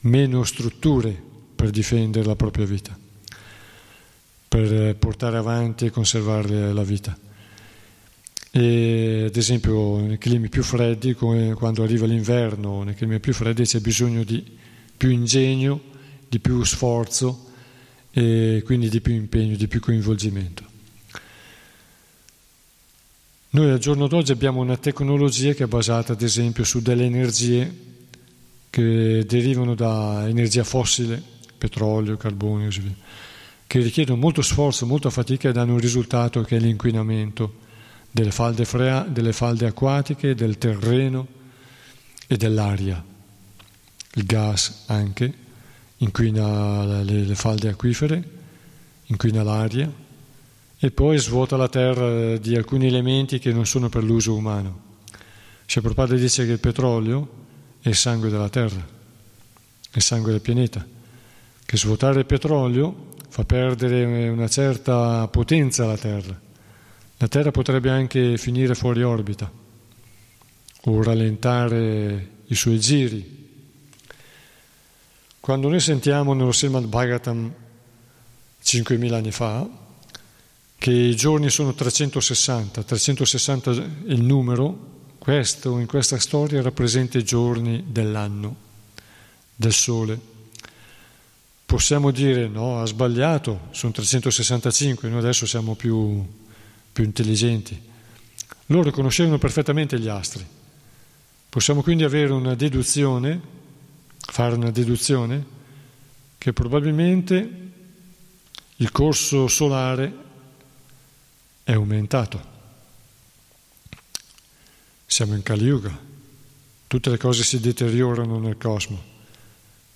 [0.00, 3.00] meno strutture per difendere la propria vita
[4.52, 7.16] per portare avanti e conservare la vita.
[8.50, 13.64] E, ad esempio nei climi più freddi, come quando arriva l'inverno, nei climi più freddi
[13.64, 14.44] c'è bisogno di
[14.94, 15.80] più ingegno,
[16.28, 17.46] di più sforzo
[18.10, 20.64] e quindi di più impegno, di più coinvolgimento.
[23.50, 27.74] Noi al giorno d'oggi abbiamo una tecnologia che è basata ad esempio su delle energie
[28.68, 31.22] che derivano da energia fossile,
[31.56, 32.96] petrolio, carbonio e così via
[33.72, 37.54] che richiedono molto sforzo, molta fatica e danno un risultato che è l'inquinamento
[38.10, 41.26] delle falde, frea, delle falde acquatiche, del terreno
[42.26, 43.02] e dell'aria.
[44.12, 45.32] Il gas anche
[45.96, 48.22] inquina le, le falde acquifere,
[49.06, 49.90] inquina l'aria
[50.78, 54.80] e poi svuota la terra di alcuni elementi che non sono per l'uso umano.
[55.64, 57.26] Prabhupada dice che il petrolio
[57.80, 58.86] è il sangue della terra,
[59.90, 60.86] è il sangue del pianeta,
[61.64, 66.38] che svuotare il petrolio fa perdere una certa potenza alla Terra.
[67.16, 69.50] La Terra potrebbe anche finire fuori orbita
[70.82, 73.48] o rallentare i suoi giri.
[75.40, 77.54] Quando noi sentiamo nello Srimad Bhagavatam
[78.62, 79.66] 5.000 anni fa
[80.76, 83.74] che i giorni sono 360, 360 è
[84.08, 88.54] il numero, questo in questa storia rappresenta i giorni dell'anno,
[89.56, 90.31] del Sole
[91.64, 96.24] possiamo dire no, ha sbagliato, sono 365, noi adesso siamo più,
[96.92, 97.80] più intelligenti.
[98.66, 100.46] Loro conoscevano perfettamente gli astri,
[101.52, 103.38] Possiamo quindi avere una deduzione,
[104.16, 105.44] fare una deduzione,
[106.38, 107.70] che probabilmente
[108.76, 110.14] il corso solare
[111.62, 112.42] è aumentato.
[115.04, 115.94] Siamo in Kali Yuga,
[116.86, 119.11] tutte le cose si deteriorano nel cosmo.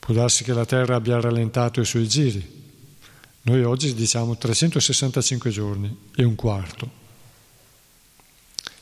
[0.07, 2.41] Può darsi che la Terra abbia rallentato i suoi giri.
[3.43, 6.89] Noi oggi diciamo 365 giorni e un quarto.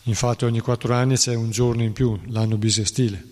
[0.02, 3.24] Infatti ogni quattro anni c'è un giorno in più, l'anno bisestile,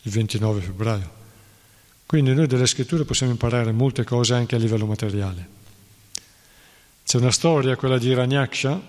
[0.00, 1.10] il 29 febbraio.
[2.06, 5.48] Quindi noi dalle scritture possiamo imparare molte cose anche a livello materiale.
[7.04, 8.80] C'è una storia, quella di Ranyaksha,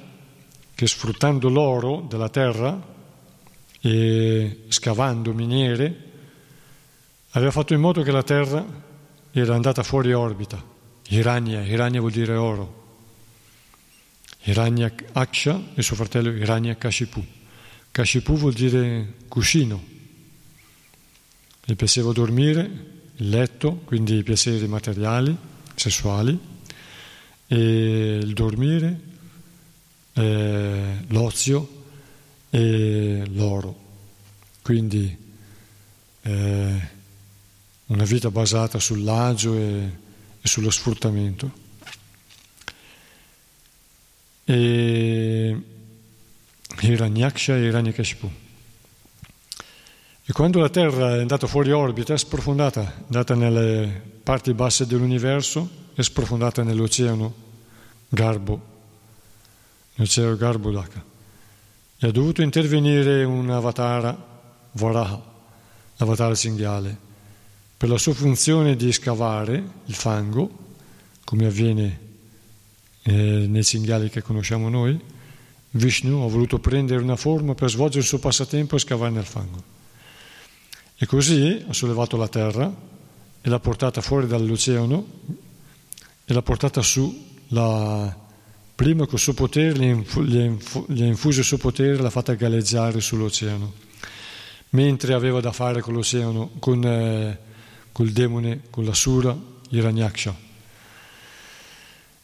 [0.74, 2.82] che sfruttando l'oro della terra
[3.82, 6.11] e scavando miniere,
[7.32, 8.66] aveva fatto in modo che la terra
[9.32, 10.62] era andata fuori orbita.
[11.10, 12.80] Irania, Irania vuol dire oro.
[14.44, 17.26] Hiranyaksha e suo fratello Hiranyakashipu.
[17.92, 19.84] Kashipu vuol dire cuscino.
[21.64, 22.70] Gli piaceva dormire,
[23.18, 25.36] il letto, quindi i piaceri materiali,
[25.76, 26.38] sessuali,
[27.48, 29.00] e il dormire,
[30.14, 31.84] eh, l'ozio
[32.50, 33.90] e l'oro.
[34.62, 35.18] Quindi
[36.22, 37.00] eh,
[37.92, 39.92] una vita basata sull'agio e,
[40.42, 41.60] e sullo sfruttamento.
[44.44, 45.62] e
[46.82, 48.32] Hiranyaksha e Hiranyakashipu.
[50.24, 54.86] E quando la Terra è andata fuori orbita, è sprofondata, è andata nelle parti basse
[54.86, 57.34] dell'universo, è sprofondata nell'oceano
[58.08, 58.62] Garbo,
[59.96, 61.04] nell'oceano Garbhodaka.
[61.98, 64.30] E ha dovuto intervenire un avatara,
[64.72, 65.22] Varaha,
[65.98, 67.10] l'avatara cinghiale,
[67.82, 69.56] per la sua funzione di scavare
[69.86, 70.52] il fango,
[71.24, 72.00] come avviene
[73.02, 73.12] eh,
[73.50, 75.00] nei cinghiali che conosciamo noi,
[75.72, 79.64] Vishnu ha voluto prendere una forma per svolgere il suo passatempo e scavare nel fango.
[80.96, 82.72] E così ha sollevato la terra
[83.42, 85.06] e l'ha portata fuori dall'oceano
[86.24, 88.16] e l'ha portata su, la,
[88.76, 93.74] prima col suo potere, gli ha infuso il suo potere, l'ha fatta galleggiare sull'oceano.
[94.70, 97.50] Mentre aveva da fare con l'oceano, con, eh,
[97.92, 99.36] col demone, con la sura,
[99.70, 100.36] Hiranyaksha.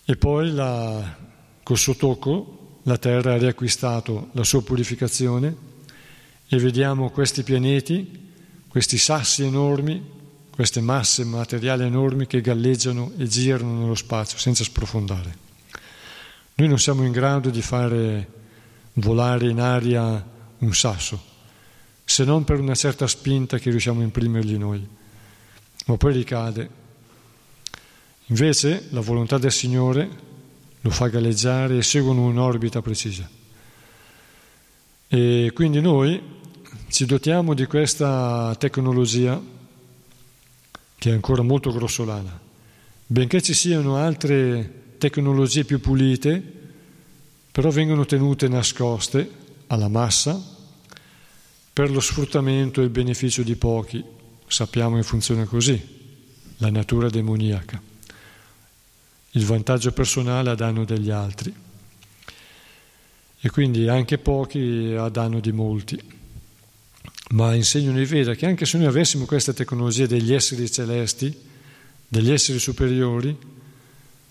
[0.05, 1.17] E poi la,
[1.63, 5.55] col suo tocco la Terra ha riacquistato la sua purificazione
[6.47, 8.31] e vediamo questi pianeti,
[8.67, 10.15] questi sassi enormi,
[10.49, 15.45] queste masse materiali enormi che galleggiano e girano nello spazio senza sprofondare.
[16.55, 18.27] Noi non siamo in grado di fare
[18.93, 20.25] volare in aria
[20.59, 21.21] un sasso,
[22.03, 24.87] se non per una certa spinta che riusciamo a imprimergli noi,
[25.87, 26.85] ma poi ricade
[28.29, 30.09] Invece la volontà del Signore
[30.81, 33.29] lo fa galleggiare e seguono un'orbita precisa.
[35.07, 36.21] E quindi noi
[36.89, 39.41] ci dotiamo di questa tecnologia
[40.97, 42.37] che è ancora molto grossolana.
[43.05, 46.43] Benché ci siano altre tecnologie più pulite,
[47.49, 49.29] però vengono tenute nascoste
[49.67, 50.55] alla massa
[51.71, 54.03] per lo sfruttamento e il beneficio di pochi.
[54.47, 55.79] Sappiamo che funziona così,
[56.57, 57.95] la natura demoniaca
[59.37, 61.53] il vantaggio personale a danno degli altri
[63.39, 66.15] e quindi anche pochi a danno di molti.
[67.29, 71.35] Ma insegnano i Veda che anche se noi avessimo questa tecnologia degli esseri celesti,
[72.07, 73.37] degli esseri superiori,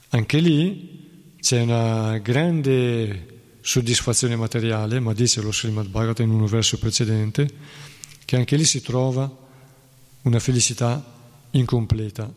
[0.09, 6.79] anche lì c'è una grande soddisfazione materiale, ma dice lo Srimad Bhagavatam in un verso
[6.79, 7.49] precedente,
[8.25, 9.45] che anche lì si trova
[10.27, 11.03] una felicità
[11.51, 12.31] incompleta,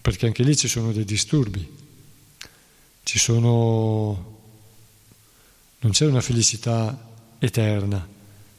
[0.00, 1.78] perché anche lì ci sono dei disturbi.
[3.02, 4.38] Ci sono...
[5.80, 7.08] non c'è una felicità
[7.38, 8.06] eterna,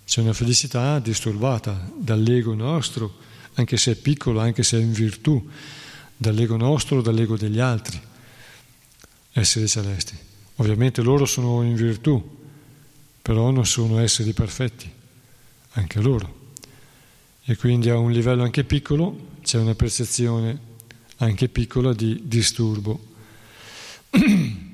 [0.05, 3.19] c'è una felicità disturbata dall'ego nostro,
[3.53, 5.49] anche se è piccolo, anche se è in virtù,
[6.17, 7.99] dall'ego nostro, dall'ego degli altri,
[9.31, 10.17] esseri celesti.
[10.55, 12.21] Ovviamente loro sono in virtù,
[13.21, 14.91] però non sono esseri perfetti,
[15.71, 16.39] anche loro.
[17.43, 20.69] E quindi a un livello anche piccolo c'è una percezione
[21.17, 23.07] anche piccola di disturbo.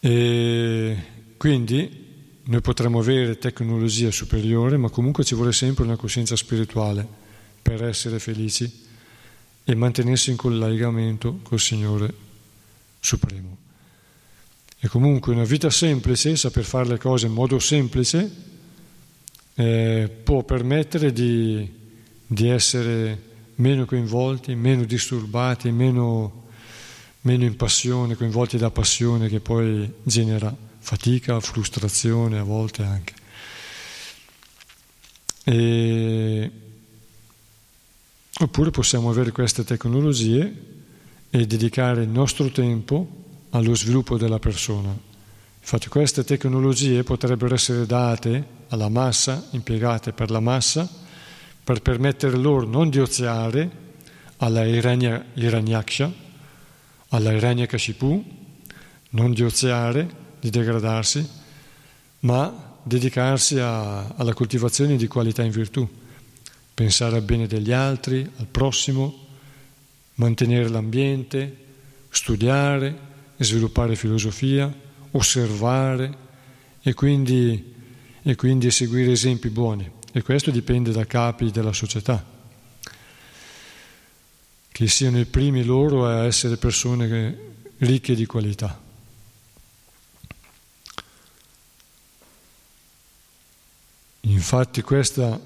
[0.00, 0.96] e
[1.36, 2.08] quindi
[2.42, 7.06] noi potremmo avere tecnologia superiore, ma comunque ci vuole sempre una coscienza spirituale
[7.62, 8.88] per essere felici
[9.62, 12.12] e mantenersi in collegamento col Signore
[12.98, 13.56] Supremo.
[14.80, 18.48] E comunque una vita semplice, saper fare le cose in modo semplice,
[19.60, 21.70] eh, può permettere di,
[22.26, 26.44] di essere meno coinvolti, meno disturbati, meno,
[27.22, 33.14] meno in passione, coinvolti da passione che poi genera fatica, frustrazione a volte anche.
[35.44, 36.50] E...
[38.40, 40.54] Oppure possiamo avere queste tecnologie
[41.28, 43.06] e dedicare il nostro tempo
[43.50, 44.98] allo sviluppo della persona.
[45.60, 50.88] Infatti queste tecnologie potrebbero essere date alla massa, impiegate per la massa,
[51.62, 53.70] per permettere loro non di oziare
[54.38, 56.10] alla Irania, Iranyaksha,
[57.08, 58.24] alla Iranyakashipu,
[59.10, 60.08] non di oziare,
[60.40, 61.28] di degradarsi,
[62.20, 65.86] ma dedicarsi a, alla coltivazione di qualità in virtù,
[66.72, 69.26] pensare al bene degli altri, al prossimo,
[70.14, 71.56] mantenere l'ambiente,
[72.08, 74.72] studiare, sviluppare filosofia,
[75.12, 76.28] osservare
[76.82, 77.74] e quindi,
[78.22, 79.90] e quindi seguire esempi buoni.
[80.12, 82.24] E questo dipende dai capi della società,
[84.72, 87.38] che siano i primi loro a essere persone
[87.78, 88.88] ricche di qualità.
[94.22, 95.40] Infatti questa,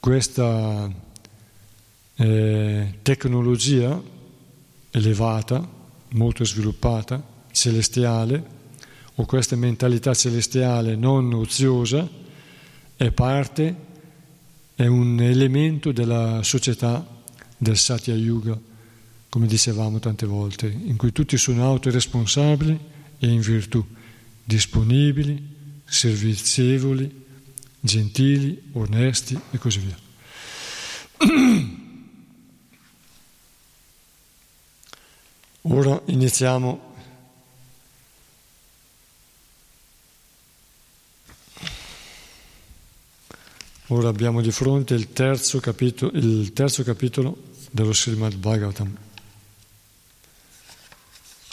[0.00, 0.90] questa
[2.16, 4.02] eh, tecnologia
[4.90, 5.66] elevata,
[6.10, 7.22] molto sviluppata,
[7.52, 8.60] celestiale,
[9.14, 12.08] o questa mentalità celestiale non oziosa,
[12.96, 13.76] è parte,
[14.74, 17.06] è un elemento della società
[17.56, 18.58] del Satya Yuga,
[19.28, 22.78] come dicevamo tante volte, in cui tutti sono autoresponsabili
[23.18, 23.84] e in virtù,
[24.44, 25.50] disponibili,
[25.84, 27.24] servizievoli,
[27.80, 29.96] gentili, onesti e così via.
[35.64, 36.91] Ora iniziamo
[43.92, 47.36] Ora abbiamo di fronte il terzo capitolo, il terzo capitolo
[47.70, 48.96] dello Srimad Bhagavatam,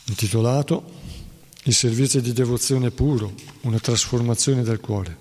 [0.05, 0.97] intitolato
[1.63, 3.33] Il servizio di devozione puro,
[3.63, 5.17] una trasformazione del cuore.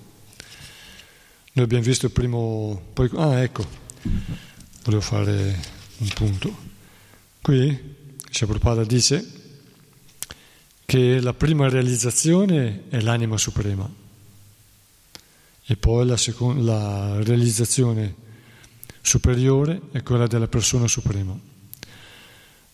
[1.54, 2.80] Noi abbiamo visto il primo...
[2.92, 3.66] Poi, ah, ecco,
[4.84, 5.60] volevo fare
[5.96, 6.56] un punto.
[7.42, 7.96] Qui
[8.30, 9.28] Prabhupada dice
[10.86, 14.06] che la prima realizzazione è l'anima suprema
[15.70, 18.14] e poi la, seconda, la realizzazione
[19.02, 21.38] superiore è quella della persona suprema.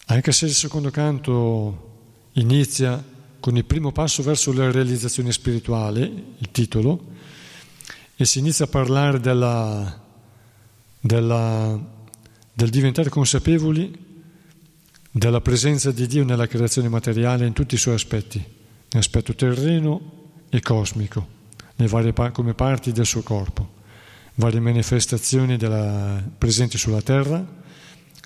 [0.07, 3.03] Anche se il secondo canto inizia
[3.41, 6.03] con il primo passo verso la realizzazione spirituale,
[6.39, 7.07] il titolo,
[8.15, 10.01] e si inizia a parlare della,
[11.01, 11.77] della,
[12.53, 13.93] del diventare consapevoli
[15.11, 18.39] della presenza di Dio nella creazione materiale in tutti i suoi aspetti,
[18.91, 20.13] nell'aspetto terreno
[20.49, 21.34] e cosmico,
[21.77, 23.83] varie, come parti del suo corpo,
[24.37, 27.45] varie manifestazioni della, presenti sulla terra,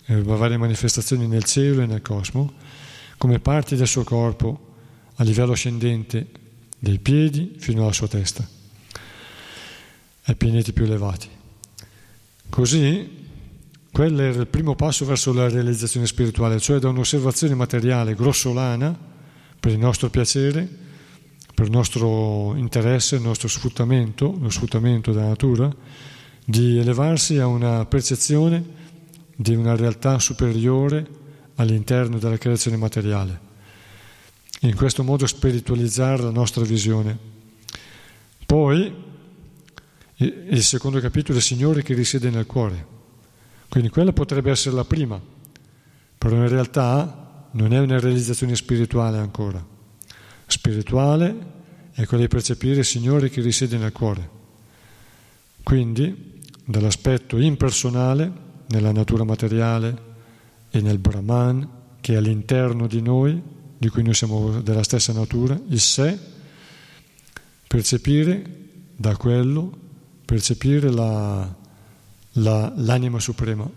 [0.07, 2.53] eh, varie manifestazioni nel cielo e nel cosmo,
[3.17, 4.67] come parti del suo corpo
[5.17, 6.27] a livello ascendente
[6.79, 8.47] dei piedi fino alla sua testa,
[10.25, 11.29] ai pianeti più elevati.
[12.49, 13.27] Così
[13.91, 18.97] quello era il primo passo verso la realizzazione spirituale, cioè da un'osservazione materiale grossolana
[19.59, 20.87] per il nostro piacere,
[21.59, 25.69] per nostro interesse, il nostro sfruttamento, lo sfruttamento della natura,
[26.45, 28.65] di elevarsi a una percezione
[29.35, 31.05] di una realtà superiore
[31.57, 33.41] all'interno della creazione materiale.
[34.61, 37.19] In questo modo spiritualizzare la nostra visione.
[38.47, 38.95] Poi
[40.15, 42.87] il secondo capitolo è il Signore che risiede nel cuore.
[43.69, 45.21] Quindi quella potrebbe essere la prima,
[46.19, 49.77] però in realtà non è una realizzazione spirituale ancora.
[50.51, 51.37] Spirituale
[51.93, 54.31] è quella di percepire il Signore che risiede nel cuore.
[55.63, 58.33] Quindi, dall'aspetto impersonale,
[58.69, 60.07] nella natura materiale
[60.71, 61.69] e nel Brahman,
[62.01, 63.41] che è all'interno di noi,
[63.77, 66.19] di cui noi siamo della stessa natura, il sé,
[67.67, 68.43] percepire
[68.97, 69.71] da quello,
[70.25, 71.55] percepire la,
[72.33, 73.69] la, l'anima suprema.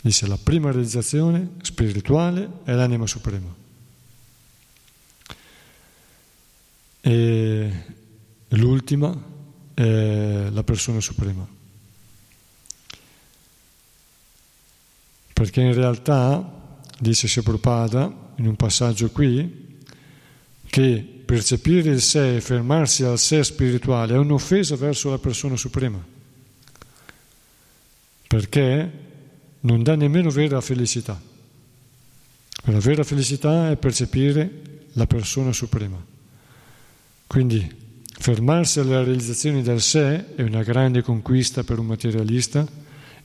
[0.00, 3.66] Dice la prima realizzazione spirituale è l'anima suprema.
[7.00, 7.72] E
[8.48, 9.16] l'ultima
[9.74, 11.46] è la persona suprema.
[15.32, 19.76] Perché in realtà, dice Prabhupada in un passaggio qui,
[20.66, 26.16] che percepire il sé e fermarsi al sé spirituale è un'offesa verso la persona suprema
[28.28, 28.92] perché
[29.60, 31.20] non dà nemmeno vera felicità.
[32.64, 34.62] La vera felicità è percepire
[34.92, 36.04] la persona suprema.
[37.28, 37.70] Quindi
[38.18, 42.66] fermarsi alla realizzazione del sé è una grande conquista per un materialista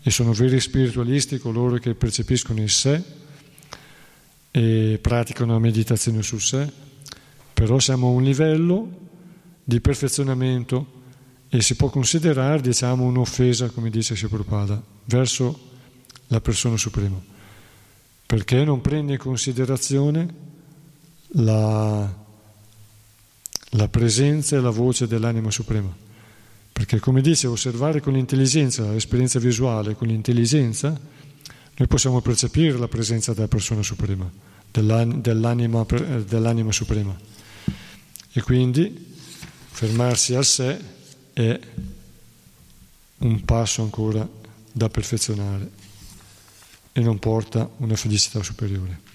[0.01, 3.01] e sono veri spiritualisti coloro che percepiscono il sé
[4.51, 6.69] e praticano la meditazione sul sé,
[7.53, 8.89] però siamo a un livello
[9.63, 11.01] di perfezionamento
[11.47, 15.71] e si può considerare, diciamo, un'offesa, come dice Prabhupada, verso
[16.27, 17.19] la persona suprema,
[18.25, 20.33] perché non prende in considerazione
[21.35, 22.22] la,
[23.75, 25.93] la presenza e la voce dell'anima suprema.
[26.71, 30.99] Perché come dice, osservare con l'intelligenza, l'esperienza visuale con l'intelligenza,
[31.75, 34.29] noi possiamo percepire la presenza della persona suprema,
[34.71, 35.85] dell'anima,
[36.25, 37.15] dell'anima suprema.
[38.31, 39.15] E quindi
[39.69, 40.79] fermarsi a sé
[41.33, 41.59] è
[43.19, 44.27] un passo ancora
[44.71, 45.69] da perfezionare
[46.91, 49.12] e non porta una felicità superiore.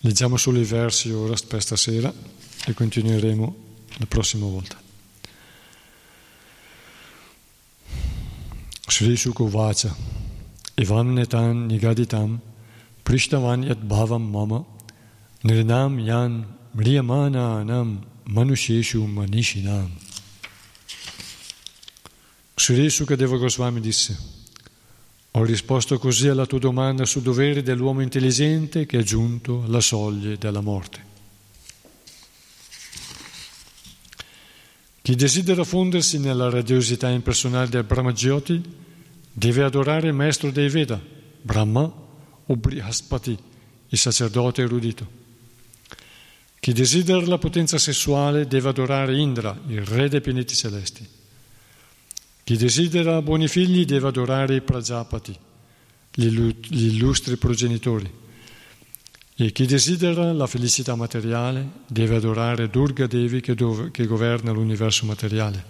[0.00, 2.12] Leggiamo solo i versi ora per stasera
[2.66, 3.56] e continueremo
[3.96, 4.80] la prossima volta.
[8.86, 9.94] Sri Sukovacha
[10.76, 12.38] Ivam netan nigaditam
[13.02, 14.64] prishtavan yat bhavam mama
[15.42, 19.90] nirnam yan mriyamana anam manusheshu manishinam.
[22.56, 24.37] Sri Sukadeva Goswami disse
[25.38, 30.34] ho risposto così alla tua domanda sul dovere dell'uomo intelligente che è giunto alla soglia
[30.34, 31.06] della morte.
[35.00, 38.62] Chi desidera fondersi nella radiosità impersonale del Brahmajyoti
[39.32, 41.00] deve adorare il maestro dei Veda,
[41.40, 41.90] Brahma
[42.44, 43.38] o Brihaspati,
[43.88, 45.06] il sacerdote erudito.
[46.58, 51.17] Chi desidera la potenza sessuale deve adorare Indra, il re dei pianeti celesti.
[52.48, 55.36] Chi desidera buoni figli deve adorare i Prajapati,
[56.14, 58.10] gli illustri progenitori.
[59.36, 65.04] E chi desidera la felicità materiale deve adorare Durga Devi che, dove, che governa l'universo
[65.04, 65.62] materiale.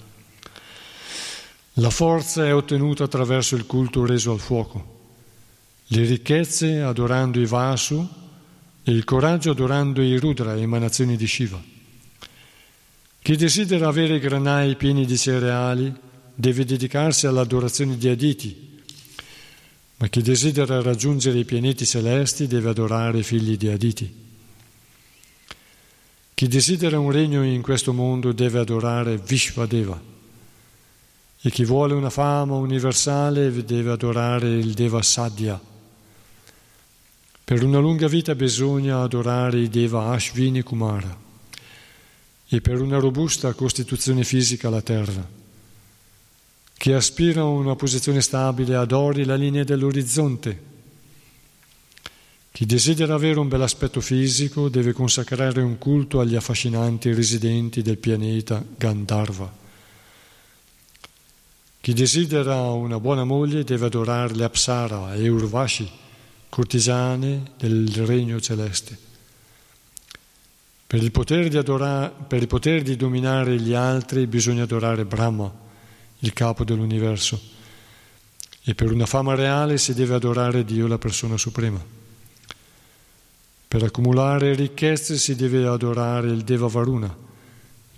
[1.72, 5.00] La forza è ottenuta attraverso il culto reso al fuoco,
[5.88, 8.08] le ricchezze adorando i Vasu
[8.84, 11.60] e il coraggio adorando i Rudra, emanazioni di Shiva.
[13.20, 16.06] Chi desidera avere granai pieni di cereali
[16.40, 18.80] deve dedicarsi all'adorazione di Aditi,
[19.96, 24.14] ma chi desidera raggiungere i pianeti celesti deve adorare i figli di Aditi.
[26.34, 30.00] Chi desidera un regno in questo mondo deve adorare Vishvadeva
[31.40, 35.60] e chi vuole una fama universale deve adorare il Deva Sadhya.
[37.42, 41.18] Per una lunga vita bisogna adorare i Deva Ashvini Kumara
[42.46, 45.46] e per una robusta costituzione fisica la terra.
[46.78, 50.66] Chi aspira a una posizione stabile adori la linea dell'orizzonte.
[52.52, 57.98] Chi desidera avere un bel aspetto fisico deve consacrare un culto agli affascinanti residenti del
[57.98, 59.52] pianeta Gandharva.
[61.80, 65.90] Chi desidera una buona moglie deve adorare le Apsara e Urvashi,
[66.48, 68.96] cortisane del regno celeste.
[70.86, 75.66] Per il, di adorare, per il potere di dominare gli altri bisogna adorare Brahma
[76.20, 77.40] il capo dell'universo.
[78.64, 81.82] E per una fama reale si deve adorare Dio, la persona suprema.
[83.68, 87.14] Per accumulare ricchezze si deve adorare il Deva Varuna,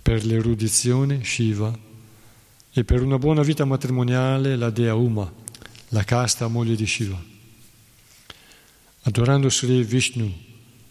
[0.01, 1.77] per l'erudizione Shiva
[2.73, 5.31] e per una buona vita matrimoniale la Dea Uma,
[5.89, 7.21] la casta moglie di Shiva.
[9.03, 10.31] Adorando Sri Vishnu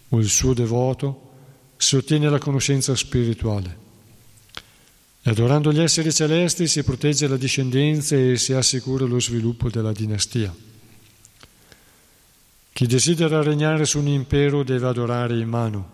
[0.09, 1.28] o il suo devoto
[1.77, 3.89] si ottiene la conoscenza spirituale.
[5.22, 10.55] Adorando gli esseri celesti si protegge la discendenza e si assicura lo sviluppo della dinastia.
[12.72, 15.84] Chi desidera regnare su un impero deve adorare il Manu.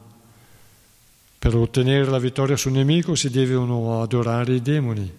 [1.38, 5.12] Per ottenere la vittoria sul nemico si devono adorare i demoni.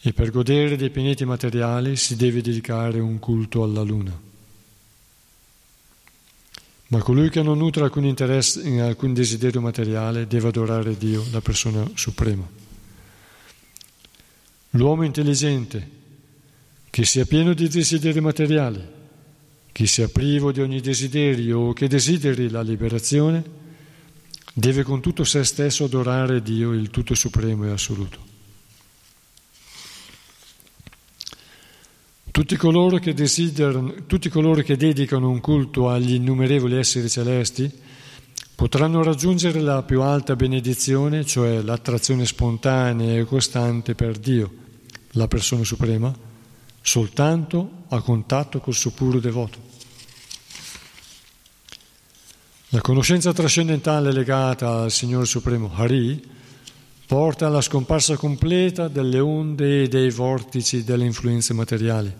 [0.00, 4.26] E per godere dei pianeti materiali si deve dedicare un culto alla luna.
[6.88, 11.40] Ma colui che non nutre alcun interesse in alcun desiderio materiale deve adorare Dio, la
[11.40, 12.57] persona suprema.
[14.72, 15.90] L'uomo intelligente,
[16.90, 18.80] che sia pieno di desideri materiali,
[19.72, 23.42] che sia privo di ogni desiderio o che desideri la liberazione,
[24.52, 28.26] deve con tutto se stesso adorare Dio, il tutto supremo e assoluto.
[32.30, 37.86] Tutti coloro, tutti coloro che dedicano un culto agli innumerevoli esseri celesti
[38.58, 44.52] potranno raggiungere la più alta benedizione, cioè l'attrazione spontanea e costante per Dio,
[45.12, 46.12] la persona suprema,
[46.80, 49.58] soltanto a contatto col suo puro devoto.
[52.70, 56.20] La conoscenza trascendentale legata al Signore Supremo Hari
[57.06, 62.12] porta alla scomparsa completa delle onde e dei vortici delle influenze materiali.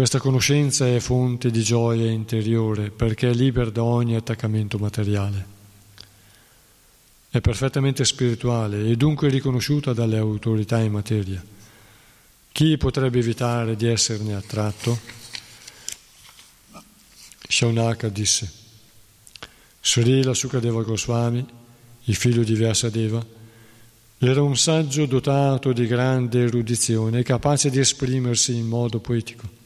[0.00, 5.46] Questa conoscenza è fonte di gioia interiore perché è libera da ogni attaccamento materiale.
[7.28, 11.44] È perfettamente spirituale e dunque riconosciuta dalle autorità in materia.
[12.50, 14.98] Chi potrebbe evitare di esserne attratto?
[17.46, 18.50] Shaunaka disse,
[19.82, 21.46] Srila Sukadeva Goswami,
[22.04, 23.22] il figlio di Vyasadeva,
[24.16, 29.58] era un saggio dotato di grande erudizione e capace di esprimersi in modo poetico.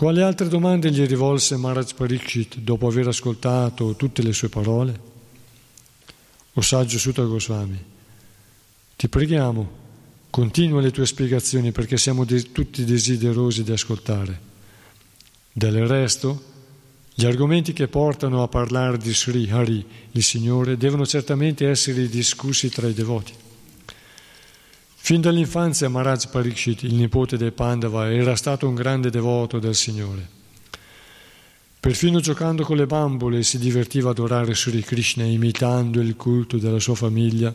[0.00, 4.98] Quali altre domande gli rivolse Maharaj Parikshit dopo aver ascoltato tutte le sue parole?
[6.54, 7.78] O saggio Sutta Goswami,
[8.96, 9.70] ti preghiamo,
[10.30, 14.40] continua le tue spiegazioni perché siamo de- tutti desiderosi di ascoltare.
[15.52, 16.44] Del resto,
[17.12, 22.70] gli argomenti che portano a parlare di Sri Hari, il Signore, devono certamente essere discussi
[22.70, 23.34] tra i devoti.
[25.02, 30.28] Fin dall'infanzia Maharaj Parikshit, il nipote dei Pandava, era stato un grande devoto del Signore.
[31.80, 36.78] Perfino giocando con le bambole si divertiva ad adorare Sri Krishna imitando il culto della
[36.78, 37.52] sua famiglia,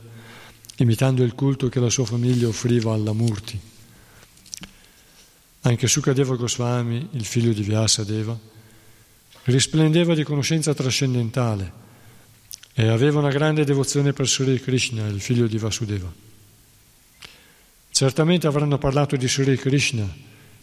[0.77, 3.57] imitando il culto che la sua famiglia offriva alla Murti.
[5.61, 8.37] Anche Sukadeva Goswami, il figlio di Vyasadeva,
[9.43, 11.71] risplendeva di conoscenza trascendentale
[12.73, 16.24] e aveva una grande devozione per Sri Krishna, il figlio di Vasudeva.
[17.97, 20.05] Certamente avranno parlato di Sri Krishna,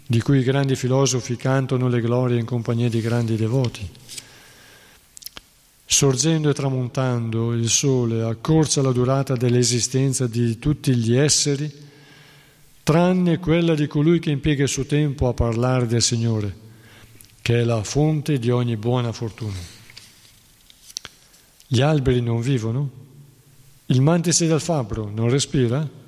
[0.06, 3.88] di cui i grandi filosofi cantano le glorie in compagnia di grandi devoti.
[5.86, 11.72] Sorgendo e tramontando, il sole accorcia la durata dell'esistenza di tutti gli esseri,
[12.82, 16.54] tranne quella di colui che impiega il suo tempo a parlare del Signore,
[17.40, 19.58] che è la fonte di ogni buona fortuna.
[21.66, 22.90] Gli alberi non vivono?
[23.86, 26.00] Il mantise del fabbro non respira?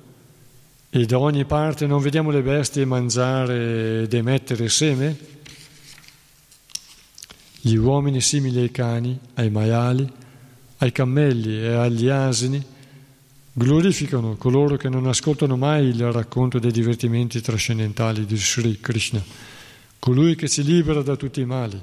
[0.97, 5.17] E da ogni parte non vediamo le bestie mangiare ed emettere seme?
[7.59, 10.09] Gli uomini simili ai cani, ai maiali,
[10.77, 12.63] ai cammelli e agli asini
[13.51, 19.21] glorificano coloro che non ascoltano mai il racconto dei divertimenti trascendentali di Sri Krishna,
[19.99, 21.81] colui che ci libera da tutti i mali.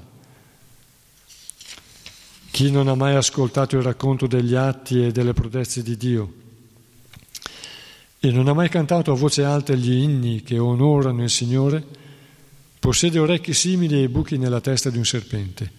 [2.49, 6.41] Chi non ha mai ascoltato il racconto degli atti e delle prodezze di Dio,
[8.25, 11.85] e non ha mai cantato a voce alta gli inni che onorano il Signore,
[12.79, 15.69] possiede orecchi simili ai buchi nella testa di un serpente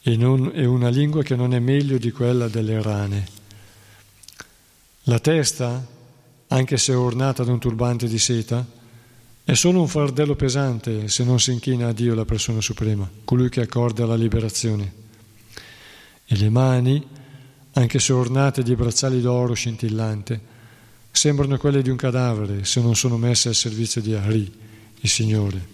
[0.00, 3.28] e, non, e una lingua che non è meglio di quella delle rane.
[5.02, 5.86] La testa,
[6.48, 8.66] anche se ornata da un turbante di seta,
[9.44, 13.50] è solo un fardello pesante se non si inchina a Dio la persona suprema, colui
[13.50, 14.92] che accorda la liberazione.
[16.24, 17.06] E le mani,
[17.72, 20.52] anche se ornate di bracciali d'oro scintillante,
[21.14, 24.52] sembrano quelle di un cadavere se non sono messe al servizio di Hari,
[25.00, 25.68] il Signore.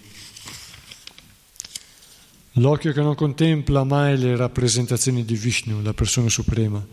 [2.53, 6.85] L'occhio che non contempla mai le rappresentazioni di Vishnu, la persona suprema,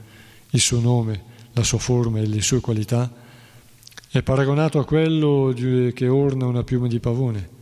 [0.50, 1.22] il suo nome,
[1.52, 3.12] la sua forma e le sue qualità,
[4.08, 7.56] è paragonato a quello che orna una piuma di pavone.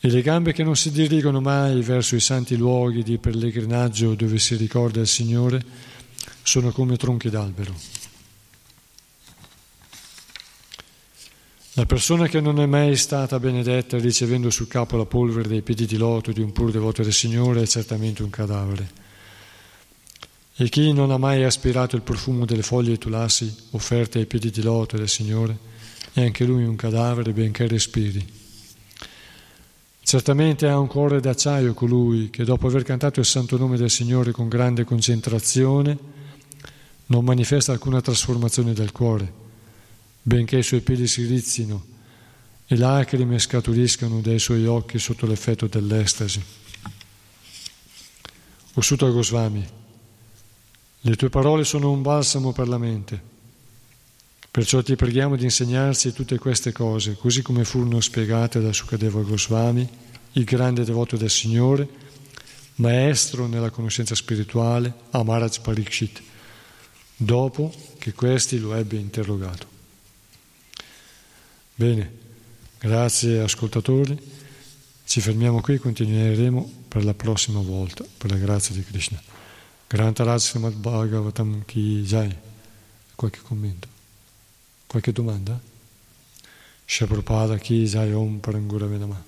[0.00, 4.38] E le gambe che non si dirigono mai verso i santi luoghi di pellegrinaggio dove
[4.38, 5.62] si ricorda il Signore
[6.42, 7.97] sono come tronchi d'albero.
[11.78, 15.86] La persona che non è mai stata benedetta ricevendo sul capo la polvere dei piedi
[15.86, 18.90] di loto di un pur devoto del Signore è certamente un cadavere.
[20.56, 24.50] E chi non ha mai aspirato il profumo delle foglie di tulasi offerte ai piedi
[24.50, 25.56] di loto del Signore
[26.14, 28.26] è anche lui un cadavere benché respiri.
[30.02, 34.32] Certamente ha un cuore d'acciaio colui che dopo aver cantato il santo nome del Signore
[34.32, 35.96] con grande concentrazione
[37.06, 39.46] non manifesta alcuna trasformazione del cuore
[40.28, 41.96] benché i suoi piedi si rizzino
[42.66, 46.44] e lacrime scaturiscano dai suoi occhi sotto l'effetto dell'estasi.
[48.74, 49.66] O Sutta Goswami,
[51.00, 53.20] le tue parole sono un balsamo per la mente,
[54.50, 59.88] perciò ti preghiamo di insegnarci tutte queste cose, così come furono spiegate da Sukadeva Goswami,
[60.32, 61.88] il grande devoto del Signore,
[62.76, 66.22] maestro nella conoscenza spirituale, a Maharaj Parikshit,
[67.16, 69.76] dopo che questi lo ebbe interrogato.
[71.78, 72.10] Bene,
[72.80, 74.18] grazie ascoltatori.
[75.04, 79.22] Ci fermiamo qui, continueremo per la prossima volta, per la grazia di Krishna.
[79.86, 82.36] Grantaraj Srimad Bhagavatam Ki Jai.
[83.14, 83.86] Qualche commento?
[84.88, 85.56] Qualche domanda?
[86.84, 89.27] Shaprapada Ki Jai Om Parangura Vedama.